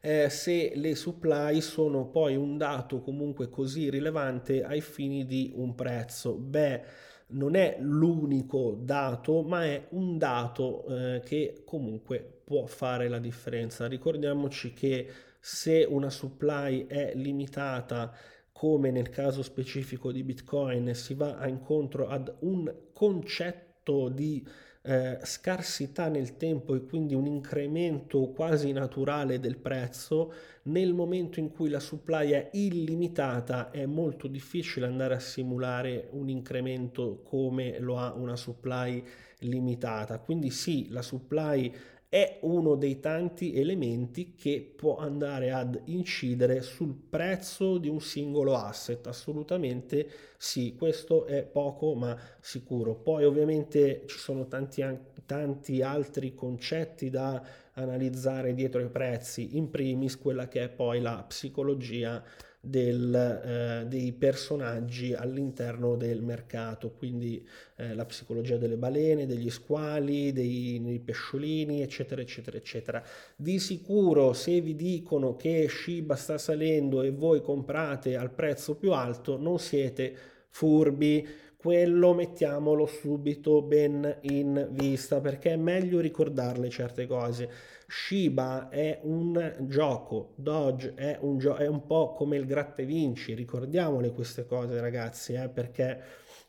eh, 0.00 0.28
se 0.30 0.72
le 0.76 0.94
supply 0.94 1.60
sono 1.60 2.06
poi 2.08 2.36
un 2.36 2.56
dato 2.56 3.00
comunque 3.00 3.48
così 3.48 3.90
rilevante 3.90 4.62
ai 4.62 4.80
fini 4.80 5.26
di 5.26 5.52
un 5.54 5.74
prezzo. 5.74 6.34
Beh, 6.36 6.82
non 7.28 7.56
è 7.56 7.76
l'unico 7.80 8.78
dato, 8.80 9.42
ma 9.42 9.64
è 9.64 9.86
un 9.90 10.18
dato 10.18 10.86
eh, 10.86 11.22
che 11.24 11.62
comunque 11.64 12.42
può 12.44 12.66
fare 12.66 13.08
la 13.08 13.18
differenza. 13.18 13.88
Ricordiamoci 13.88 14.72
che 14.72 15.08
se 15.40 15.86
una 15.88 16.10
supply 16.10 16.86
è 16.86 17.12
limitata, 17.14 18.12
come 18.52 18.90
nel 18.90 19.08
caso 19.10 19.42
specifico 19.42 20.12
di 20.12 20.22
Bitcoin, 20.22 20.94
si 20.94 21.14
va 21.14 21.46
incontro 21.46 22.08
ad 22.08 22.34
un 22.40 22.72
concetto 22.92 23.64
di 24.08 24.46
eh, 24.88 25.18
scarsità 25.24 26.08
nel 26.08 26.36
tempo 26.36 26.74
e 26.74 26.84
quindi 26.84 27.14
un 27.14 27.26
incremento 27.26 28.28
quasi 28.28 28.70
naturale 28.70 29.40
del 29.40 29.56
prezzo, 29.56 30.32
nel 30.64 30.94
momento 30.94 31.40
in 31.40 31.50
cui 31.50 31.68
la 31.68 31.80
supply 31.80 32.30
è 32.30 32.50
illimitata 32.52 33.70
è 33.72 33.84
molto 33.84 34.28
difficile 34.28 34.86
andare 34.86 35.14
a 35.14 35.20
simulare 35.20 36.08
un 36.12 36.28
incremento 36.28 37.20
come 37.24 37.80
lo 37.80 37.98
ha 37.98 38.12
una 38.12 38.36
supply 38.36 39.02
limitata. 39.40 40.18
Quindi 40.18 40.50
sì, 40.50 40.88
la 40.90 41.02
supply 41.02 41.72
è 42.08 42.38
uno 42.42 42.76
dei 42.76 43.00
tanti 43.00 43.54
elementi 43.58 44.34
che 44.34 44.72
può 44.74 44.96
andare 44.96 45.50
ad 45.50 45.80
incidere 45.86 46.62
sul 46.62 46.94
prezzo 46.94 47.78
di 47.78 47.88
un 47.88 48.00
singolo 48.00 48.54
asset. 48.54 49.06
Assolutamente 49.06 50.08
sì, 50.38 50.74
questo 50.76 51.26
è 51.26 51.42
poco 51.42 51.94
ma 51.94 52.16
sicuro. 52.40 52.94
Poi 52.94 53.24
ovviamente 53.24 54.04
ci 54.06 54.18
sono 54.18 54.46
tanti, 54.46 54.84
tanti 55.26 55.82
altri 55.82 56.34
concetti 56.34 57.10
da 57.10 57.42
analizzare 57.72 58.54
dietro 58.54 58.80
i 58.80 58.88
prezzi, 58.88 59.56
in 59.56 59.70
primis 59.70 60.16
quella 60.16 60.48
che 60.48 60.62
è 60.62 60.68
poi 60.68 61.00
la 61.00 61.24
psicologia 61.26 62.22
del, 62.66 63.14
eh, 63.14 63.86
dei 63.86 64.12
personaggi 64.12 65.12
all'interno 65.12 65.96
del 65.96 66.22
mercato, 66.22 66.90
quindi 66.90 67.46
eh, 67.76 67.94
la 67.94 68.04
psicologia 68.04 68.56
delle 68.56 68.76
balene, 68.76 69.26
degli 69.26 69.50
squali, 69.50 70.32
dei, 70.32 70.80
dei, 70.82 70.98
pesciolini, 70.98 71.82
eccetera, 71.82 72.20
eccetera, 72.20 72.56
eccetera. 72.56 73.02
Di 73.36 73.58
sicuro 73.58 74.32
se 74.32 74.60
vi 74.60 74.74
dicono 74.74 75.36
che 75.36 75.68
Shiba 75.68 76.16
sta 76.16 76.38
salendo 76.38 77.02
e 77.02 77.10
voi 77.10 77.40
comprate 77.40 78.16
al 78.16 78.30
prezzo 78.30 78.74
più 78.74 78.92
alto, 78.92 79.38
non 79.38 79.58
siete 79.58 80.14
furbi, 80.48 81.26
quello 81.66 82.14
mettiamolo 82.14 82.86
subito 82.86 83.60
ben 83.60 84.18
in 84.20 84.68
vista 84.70 85.20
perché 85.20 85.54
è 85.54 85.56
meglio 85.56 85.98
ricordarle 85.98 86.68
certe 86.70 87.08
cose. 87.08 87.50
Shiba 87.88 88.68
è 88.68 89.00
un 89.02 89.52
gioco, 89.62 90.34
Dodge 90.36 90.94
è 90.94 91.18
un, 91.22 91.38
gio- 91.38 91.56
è 91.56 91.66
un 91.66 91.84
po' 91.84 92.12
come 92.12 92.36
il 92.36 92.46
gratta 92.46 92.82
e 92.82 92.84
vinci, 92.84 93.34
ricordiamole 93.34 94.12
queste 94.12 94.46
cose 94.46 94.80
ragazzi, 94.80 95.32
eh, 95.32 95.48
perché 95.48 96.00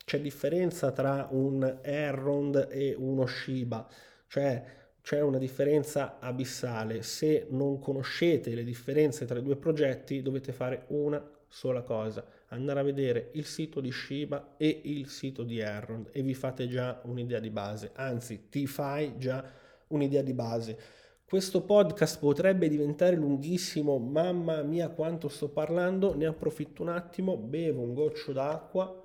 c'è 0.06 0.22
differenza 0.22 0.92
tra 0.92 1.28
un 1.32 1.80
Errond 1.82 2.68
e 2.70 2.94
uno 2.96 3.26
Shiba, 3.26 3.88
cioè 4.28 4.64
c'è 5.02 5.20
una 5.20 5.40
differenza 5.40 6.20
abissale. 6.20 7.02
Se 7.02 7.48
non 7.50 7.80
conoscete 7.80 8.54
le 8.54 8.64
differenze 8.64 9.26
tra 9.26 9.40
i 9.40 9.44
due 9.44 9.56
progetti 9.56 10.22
dovete 10.22 10.52
fare 10.52 10.84
una 10.90 11.28
sola 11.48 11.82
cosa, 11.82 12.24
andare 12.50 12.80
a 12.80 12.84
vedere 12.84 13.32
il 13.34 13.46
sito 13.46 13.82
di 13.82 13.92
Shiba 13.92 14.56
e 14.58 14.82
il 14.86 15.10
sito 15.10 15.44
di 15.44 15.60
Errond 15.60 16.10
e 16.12 16.22
vi 16.22 16.34
fate 16.34 16.68
già 16.68 17.02
un'idea 17.04 17.40
di 17.40 17.50
base, 17.50 17.92
anzi 17.94 18.48
ti 18.50 18.68
fai 18.68 19.18
già 19.18 19.44
un'idea 19.88 20.22
di 20.22 20.34
base. 20.34 20.80
Questo 21.26 21.64
podcast 21.64 22.20
potrebbe 22.20 22.70
diventare 22.70 23.18
lunghissimo, 23.18 23.98
mamma 23.98 24.62
mia 24.62 24.88
quanto 24.90 25.28
sto 25.28 25.50
parlando, 25.50 26.16
ne 26.16 26.26
approfitto 26.26 26.84
un 26.84 26.90
attimo, 26.90 27.36
bevo 27.36 27.82
un 27.82 27.94
goccio 27.94 28.32
d'acqua. 28.32 29.04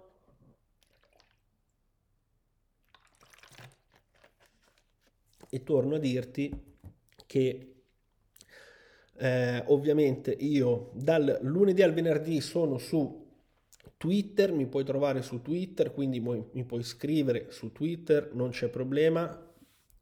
E 5.48 5.62
torno 5.64 5.96
a 5.96 5.98
dirti 5.98 6.76
che 7.26 7.74
eh, 9.16 9.62
ovviamente 9.66 10.30
io 10.30 10.90
dal 10.94 11.40
lunedì 11.42 11.82
al 11.82 11.92
venerdì 11.92 12.40
sono 12.40 12.78
su 12.78 13.21
Twitter, 14.02 14.50
mi 14.50 14.66
puoi 14.66 14.82
trovare 14.82 15.22
su 15.22 15.42
Twitter, 15.42 15.92
quindi 15.92 16.18
mi 16.18 16.64
puoi 16.64 16.82
scrivere 16.82 17.52
su 17.52 17.70
Twitter, 17.70 18.30
non 18.32 18.50
c'è 18.50 18.68
problema, 18.68 19.48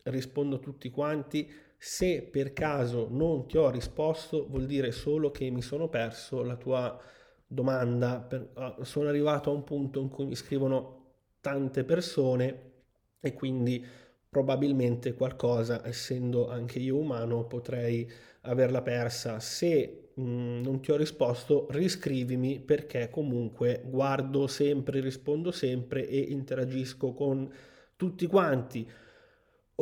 rispondo 0.04 0.56
a 0.56 0.58
tutti 0.58 0.88
quanti 0.88 1.46
se 1.76 2.22
per 2.22 2.54
caso 2.54 3.08
non 3.10 3.46
ti 3.46 3.58
ho 3.58 3.68
risposto, 3.68 4.46
vuol 4.48 4.64
dire 4.64 4.90
solo 4.90 5.30
che 5.30 5.50
mi 5.50 5.60
sono 5.60 5.90
perso 5.90 6.42
la 6.42 6.56
tua 6.56 6.98
domanda. 7.46 8.20
Per, 8.20 8.52
uh, 8.54 8.82
sono 8.84 9.10
arrivato 9.10 9.50
a 9.50 9.52
un 9.52 9.64
punto 9.64 10.00
in 10.00 10.08
cui 10.08 10.24
mi 10.24 10.34
scrivono 10.34 11.16
tante 11.42 11.84
persone 11.84 12.72
e 13.20 13.34
quindi 13.34 13.84
probabilmente 14.30 15.12
qualcosa, 15.12 15.86
essendo 15.86 16.48
anche 16.48 16.78
io 16.78 16.96
umano, 16.96 17.44
potrei 17.44 18.10
averla 18.42 18.80
persa. 18.80 19.40
Se 19.40 19.99
mm, 20.20 20.62
non 20.62 20.80
ti 20.80 20.92
ho 20.92 20.96
risposto, 20.96 21.66
riscrivimi 21.70 22.60
perché 22.60 23.08
comunque 23.10 23.82
guardo 23.84 24.46
sempre, 24.46 25.00
rispondo 25.00 25.50
sempre 25.50 26.06
e 26.06 26.18
interagisco 26.18 27.12
con 27.12 27.50
tutti 27.96 28.26
quanti. 28.26 28.88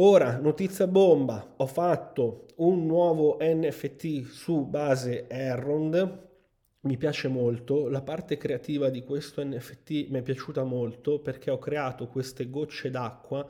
Ora, 0.01 0.39
notizia 0.39 0.87
bomba, 0.87 1.55
ho 1.57 1.67
fatto 1.67 2.47
un 2.57 2.87
nuovo 2.87 3.39
NFT 3.41 4.27
su 4.27 4.65
base 4.65 5.29
Errond, 5.29 6.27
mi 6.81 6.97
piace 6.97 7.27
molto, 7.27 7.89
la 7.89 8.03
parte 8.03 8.37
creativa 8.37 8.89
di 8.91 9.03
questo 9.03 9.45
NFT 9.45 10.09
mi 10.11 10.21
è 10.21 10.23
piaciuta 10.23 10.63
molto 10.63 11.19
perché 11.19 11.51
ho 11.51 11.59
creato 11.59 12.07
queste 12.07 12.49
gocce 12.49 12.91
d'acqua 12.91 13.47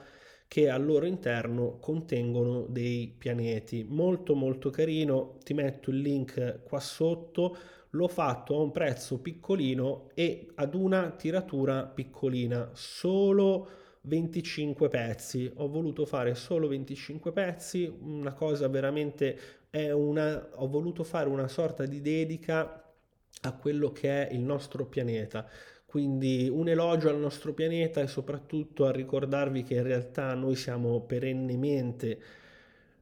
che 0.49 0.71
al 0.71 0.85
loro 0.85 1.07
interno 1.07 1.79
contengono 1.79 2.67
dei 2.69 3.15
pianeti. 3.17 3.85
Molto 3.87 4.35
molto 4.35 4.71
carino, 4.71 5.37
ti 5.45 5.53
metto 5.55 5.91
il 5.91 6.01
link 6.01 6.63
qua 6.65 6.81
sotto, 6.81 7.57
l'ho 7.91 8.09
fatto 8.09 8.57
a 8.57 8.63
un 8.63 8.73
prezzo 8.73 9.21
piccolino 9.21 10.11
e 10.15 10.49
ad 10.55 10.75
una 10.75 11.11
tiratura 11.11 11.85
piccolina, 11.85 12.71
solo 12.73 13.69
25 14.03 14.89
pezzi, 14.89 15.51
ho 15.57 15.69
voluto 15.69 16.07
fare 16.07 16.35
solo 16.35 16.67
25 16.69 17.33
pezzi, 17.33 17.93
una 18.01 18.33
cosa 18.33 18.69
veramente 18.69 19.39
è 19.71 19.91
una 19.91 20.49
ho 20.55 20.67
voluto 20.67 21.05
fare 21.05 21.29
una 21.29 21.49
sorta 21.49 21.85
di 21.85 22.01
dedica 22.01 22.83
a 23.43 23.53
quello 23.53 23.93
che 23.93 24.27
è 24.27 24.33
il 24.33 24.41
nostro 24.41 24.87
pianeta. 24.87 25.47
Quindi 25.89 26.51
un 26.53 26.69
elogio 26.69 27.09
al 27.09 27.19
nostro 27.19 27.55
pianeta 27.55 28.03
e 28.03 28.09
soprattutto 28.09 28.85
a 28.85 28.93
ricordarvi 28.93 29.63
che 29.63 29.77
in 29.77 29.85
realtà 29.85 30.35
noi 30.35 30.55
siamo 30.55 31.01
perennemente 31.01 32.19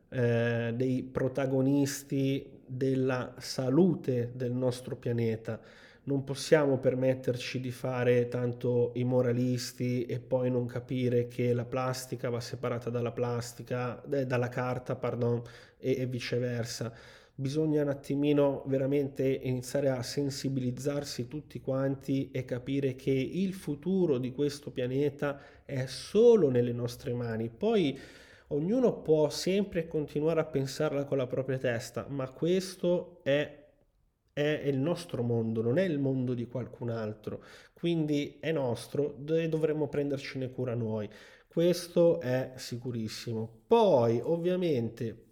eh, 0.09 0.73
dei 0.73 1.03
protagonisti 1.03 2.49
della 2.65 3.35
salute 3.39 4.31
del 4.35 4.53
nostro 4.53 4.95
pianeta 4.95 5.61
non 6.07 6.23
possiamo 6.23 6.79
permetterci 6.79 7.59
di 7.61 7.73
fare 7.73 8.29
tanto 8.29 8.93
i 8.95 9.05
moralisti 9.05 10.05
e 10.07 10.21
poi 10.21 10.51
non 10.51 10.67
capire 10.67 11.27
che 11.27 11.53
la 11.53 11.65
plastica 11.65 12.31
va 12.31 12.41
separata 12.41 12.91
dalla 12.91 13.11
plastica, 13.11 14.01
eh, 14.11 14.25
dalla 14.25 14.49
carta, 14.49 14.95
pardon, 14.95 15.43
e, 15.79 15.97
e 15.99 16.07
viceversa. 16.07 16.93
Bisogna 17.39 17.83
un 17.83 17.89
attimino 17.89 18.63
veramente 18.67 19.29
iniziare 19.29 19.91
a 19.91 20.03
sensibilizzarsi 20.03 21.29
tutti 21.29 21.61
quanti 21.61 22.31
e 22.31 22.47
capire 22.47 22.95
che 22.95 23.11
il 23.11 23.53
futuro 23.53 24.17
di 24.17 24.33
questo 24.33 24.71
pianeta 24.71 25.39
è 25.67 25.85
solo 25.85 26.49
nelle 26.49 26.73
nostre 26.73 27.13
mani. 27.13 27.51
Poi 27.51 27.99
ognuno 28.49 29.03
può 29.03 29.29
sempre 29.29 29.87
continuare 29.87 30.41
a 30.41 30.47
pensarla 30.47 31.05
con 31.05 31.19
la 31.19 31.27
propria 31.27 31.59
testa, 31.59 32.07
ma 32.09 32.31
questo 32.31 33.21
è 33.23 33.65
è 34.33 34.63
il 34.67 34.79
nostro 34.79 35.23
mondo, 35.23 35.63
non 35.63 35.79
è 35.79 35.83
il 35.83 35.99
mondo 35.99 36.35
di 36.35 36.47
qualcun 36.47 36.91
altro, 36.91 37.43
quindi 37.73 38.37
è 38.39 38.53
nostro 38.53 39.17
e 39.31 39.49
dovremmo 39.49 39.89
prendercene 39.89 40.51
cura 40.51 40.75
noi. 40.75 41.09
Questo 41.49 42.21
è 42.21 42.53
sicurissimo. 42.57 43.63
Poi, 43.67 44.21
ovviamente, 44.23 45.26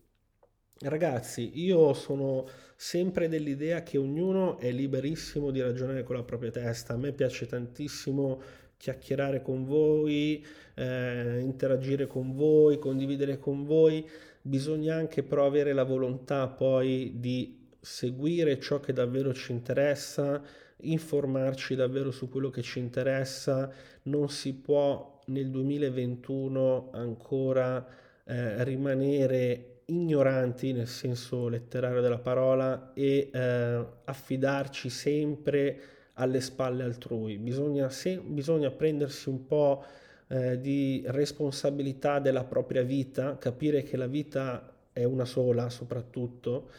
ragazzi, 0.89 1.53
io 1.63 1.93
sono 1.95 2.47
sempre 2.77 3.29
dell'idea 3.29 3.83
che 3.83 3.99
ognuno 3.99 4.59
è 4.59 4.71
liberissimo 4.71 5.51
di 5.51 5.61
ragionare 5.61 6.03
con 6.03 6.17
la 6.17 6.23
propria 6.23 6.51
testa. 6.51 6.95
A 6.95 6.97
me 6.97 7.13
piace 7.13 7.47
tantissimo 7.47 8.41
chiacchierare 8.77 9.41
con 9.41 9.65
voi, 9.65 10.45
eh, 10.75 11.39
interagire 11.41 12.07
con 12.07 12.35
voi, 12.35 12.79
condividere 12.79 13.39
con 13.39 13.65
voi, 13.65 14.07
bisogna 14.43 14.97
anche 14.97 15.23
però 15.23 15.47
avere 15.47 15.73
la 15.73 15.85
volontà 15.85 16.49
poi 16.49 17.15
di 17.17 17.69
seguire 17.81 18.59
ciò 18.61 18.81
che 18.81 18.93
davvero 18.93 19.33
ci 19.33 19.53
interessa, 19.53 20.43
informarci 20.79 21.75
davvero 21.75 22.11
su 22.11 22.29
quello 22.29 22.51
che 22.51 22.63
ci 22.63 22.79
interessa, 22.79 23.71
non 24.03 24.29
si 24.29 24.55
può 24.55 25.21
nel 25.27 25.49
2021 25.51 26.91
ancora 26.93 27.87
eh, 28.25 28.65
rimanere 28.65 29.74
ignoranti 29.87 30.73
nel 30.73 30.89
senso 30.89 31.49
letterario 31.49 32.01
della 32.01 32.19
parola 32.19 32.93
e 32.95 33.31
eh, 33.33 33.87
affidarci 34.05 34.89
sempre 34.89 35.81
alle 36.15 36.41
spalle 36.41 36.85
altrui. 36.85 37.39
Bisogna, 37.39 37.89
se, 37.91 38.19
bisogna 38.19 38.71
prendersi 38.71 39.29
un 39.29 39.47
po' 39.47 39.85
eh, 40.29 40.61
di 40.61 41.03
responsabilità 41.07 42.19
della 42.19 42.45
propria 42.45 42.83
vita, 42.83 43.37
capire 43.39 43.83
che 43.83 43.97
la 43.97 44.07
vita 44.07 44.73
è 44.93 45.05
una 45.05 45.25
sola 45.25 45.69
soprattutto 45.71 46.71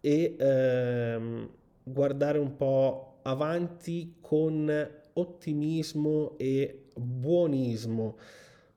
e 0.00 0.36
ehm, 0.38 1.48
guardare 1.82 2.38
un 2.38 2.56
po' 2.56 3.20
avanti 3.22 4.16
con 4.20 4.88
ottimismo 5.14 6.34
e 6.36 6.90
buonismo. 6.94 8.18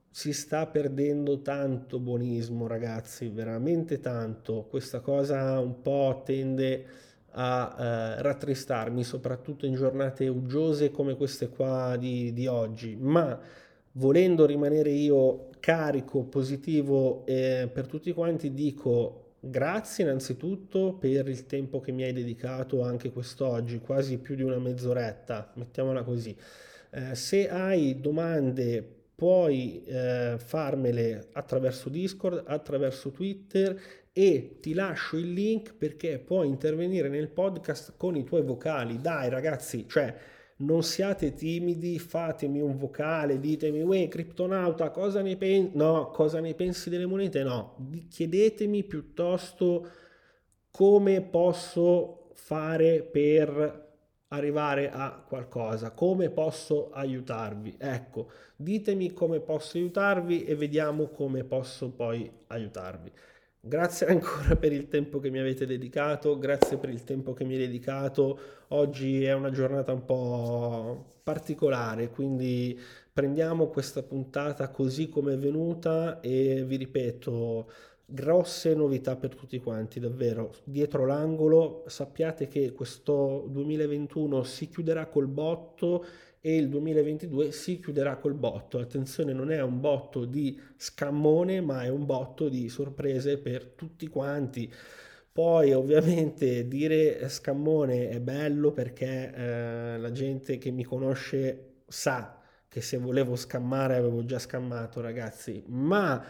Si 0.09 0.33
sta 0.33 0.65
perdendo 0.65 1.41
tanto 1.41 1.99
buonismo, 1.99 2.65
ragazzi, 2.67 3.29
veramente 3.29 3.99
tanto. 3.99 4.65
Questa 4.69 4.99
cosa 4.99 5.59
un 5.59 5.81
po' 5.81 6.23
tende 6.25 6.85
a 7.31 7.75
eh, 7.77 8.21
rattristarmi, 8.21 9.03
soprattutto 9.03 9.65
in 9.65 9.75
giornate 9.75 10.27
uggiose 10.27 10.89
come 10.89 11.15
queste 11.15 11.49
qua 11.49 11.95
di, 11.97 12.33
di 12.33 12.47
oggi. 12.47 12.95
Ma 12.99 13.39
volendo 13.93 14.45
rimanere 14.45 14.89
io 14.89 15.49
carico, 15.59 16.23
positivo 16.23 17.25
eh, 17.25 17.69
per 17.71 17.87
tutti 17.87 18.11
quanti, 18.13 18.53
dico 18.53 19.23
grazie 19.39 20.03
innanzitutto 20.03 20.93
per 20.93 21.27
il 21.27 21.45
tempo 21.45 21.79
che 21.79 21.91
mi 21.91 22.03
hai 22.03 22.13
dedicato 22.13 22.81
anche 22.81 23.11
quest'oggi, 23.11 23.79
quasi 23.79 24.17
più 24.17 24.35
di 24.35 24.43
una 24.43 24.57
mezz'oretta, 24.57 25.51
mettiamola 25.55 26.03
così. 26.03 26.35
Eh, 26.89 27.15
se 27.15 27.49
hai 27.49 27.99
domande 27.99 28.95
puoi 29.17 29.84
eh, 29.84 30.36
farmele 30.38 31.30
attraverso 31.32 31.89
Discord, 31.89 32.43
attraverso 32.45 33.10
Twitter 33.10 33.75
e 34.13 34.60
ti 34.62 34.75
lascio 34.75 35.17
il 35.17 35.34
link 35.34 35.73
perché 35.73 36.19
puoi 36.19 36.47
intervenire 36.47 37.10
nel 37.10 37.27
podcast 37.30 37.95
con 37.97 38.15
i 38.15 38.23
tuoi 38.23 38.43
vocali. 38.43 39.01
Dai 39.01 39.30
ragazzi, 39.30 39.88
cioè 39.88 40.15
non 40.58 40.84
siate 40.84 41.34
timidi, 41.34 41.97
fatemi 41.97 42.62
un 42.62 42.77
vocale, 42.77 43.39
ditemi, 43.39 43.82
uè, 43.82 44.08
criptonauta, 44.08 44.91
cosa 44.91 45.23
ne 45.23 45.36
pensi? 45.36 45.71
No, 45.75 46.12
cosa 46.12 46.39
ne 46.39 46.53
pensi 46.53 46.91
delle 46.91 47.08
monete? 47.08 47.41
No, 47.41 47.89
chiedetemi 48.12 48.84
piuttosto 48.84 49.89
come 50.69 51.21
posso 51.21 52.30
fare 52.36 53.01
per 53.01 53.87
arrivare 54.29 54.89
a 54.91 55.11
qualcosa, 55.25 55.91
come 55.91 56.29
posso 56.29 56.89
aiutarvi. 56.91 57.75
Ecco, 57.77 58.29
ditemi 58.55 59.13
come 59.13 59.39
posso 59.39 59.77
aiutarvi 59.77 60.43
e 60.45 60.55
vediamo 60.55 61.07
come 61.07 61.43
posso 61.43 61.89
poi 61.89 62.29
aiutarvi. 62.47 63.11
Grazie 63.59 64.07
ancora 64.11 64.55
per 64.55 64.71
il 64.71 64.87
tempo 64.87 65.19
che 65.19 65.29
mi 65.29 65.39
avete 65.39 65.65
dedicato, 65.65 66.37
grazie 66.37 66.77
per 66.77 66.89
il 66.89 67.03
tempo 67.03 67.33
che 67.33 67.43
mi 67.43 67.53
hai 67.53 67.59
dedicato. 67.59 68.39
Oggi 68.69 69.23
è 69.23 69.33
una 69.33 69.51
giornata 69.51 69.91
un 69.93 70.05
po' 70.05 71.05
particolare, 71.23 72.09
quindi 72.09 72.79
prendiamo 73.11 73.67
questa 73.67 74.03
puntata 74.03 74.69
così 74.69 75.09
come 75.09 75.33
è 75.33 75.37
venuta 75.37 76.19
e 76.21 76.63
vi 76.65 76.75
ripeto, 76.77 77.69
grosse 78.09 78.73
novità 78.73 79.17
per 79.17 79.35
tutti 79.35 79.59
quanti, 79.59 79.99
davvero. 79.99 80.53
Dietro 80.63 81.05
l'angolo 81.05 81.83
sappiate 81.87 82.47
che 82.47 82.71
questo 82.71 83.45
2021 83.49 84.43
si 84.43 84.69
chiuderà 84.69 85.07
col 85.07 85.27
botto 85.27 86.05
e 86.39 86.55
il 86.55 86.69
2022 86.69 87.51
si 87.51 87.79
chiuderà 87.81 88.15
col 88.15 88.33
botto. 88.33 88.79
Attenzione, 88.79 89.33
non 89.33 89.51
è 89.51 89.61
un 89.61 89.81
botto 89.81 90.23
di 90.23 90.57
scammone, 90.77 91.59
ma 91.59 91.83
è 91.83 91.89
un 91.89 92.05
botto 92.05 92.47
di 92.47 92.69
sorprese 92.69 93.37
per 93.39 93.65
tutti 93.65 94.07
quanti. 94.07 94.71
Poi 95.29 95.73
ovviamente 95.73 96.67
dire 96.67 97.27
scammone 97.27 98.09
è 98.09 98.21
bello 98.21 98.71
perché 98.71 99.33
eh, 99.35 99.97
la 99.97 100.11
gente 100.11 100.57
che 100.57 100.71
mi 100.71 100.83
conosce 100.85 101.81
sa 101.87 102.39
che 102.69 102.81
se 102.81 102.97
volevo 102.97 103.35
scammare 103.35 103.95
avevo 103.95 104.23
già 104.23 104.39
scammato 104.39 105.01
ragazzi, 105.01 105.63
ma 105.67 106.23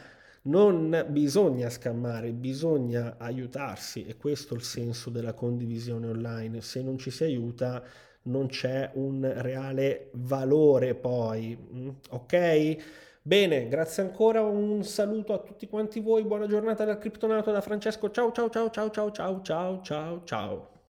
non 0.48 1.06
bisogna 1.10 1.70
scammare, 1.70 2.32
bisogna 2.32 3.16
aiutarsi 3.18 4.06
e 4.06 4.18
questo 4.18 4.54
è 4.54 4.58
il 4.58 4.64
senso 4.64 5.10
della 5.10 5.34
condivisione 5.34 6.08
online. 6.08 6.62
Se 6.62 6.82
non 6.82 6.98
ci 6.98 7.12
si 7.12 7.24
aiuta 7.24 7.84
non 8.24 8.48
c'è 8.48 8.92
un 8.96 9.32
reale 9.38 10.10
valore 10.14 10.96
poi, 10.96 11.58
mm, 11.58 11.90
ok? 12.10 12.78
Bene, 13.22 13.68
grazie 13.68 14.04
ancora, 14.04 14.42
un 14.42 14.84
saluto 14.84 15.34
a 15.34 15.40
tutti 15.40 15.68
quanti 15.68 16.00
voi, 16.00 16.24
buona 16.24 16.48
giornata 16.48 16.86
dal 16.86 16.98
Criptonato 16.98 17.52
da 17.52 17.62
Francesco, 17.62 18.10
ciao 18.12 18.32
ciao 18.32 18.50
ciao 18.50 18.70
ciao 18.70 18.90
ciao 18.90 19.12
ciao 19.12 19.42
ciao 19.42 19.82
ciao 19.84 20.22
ciao. 20.24 20.77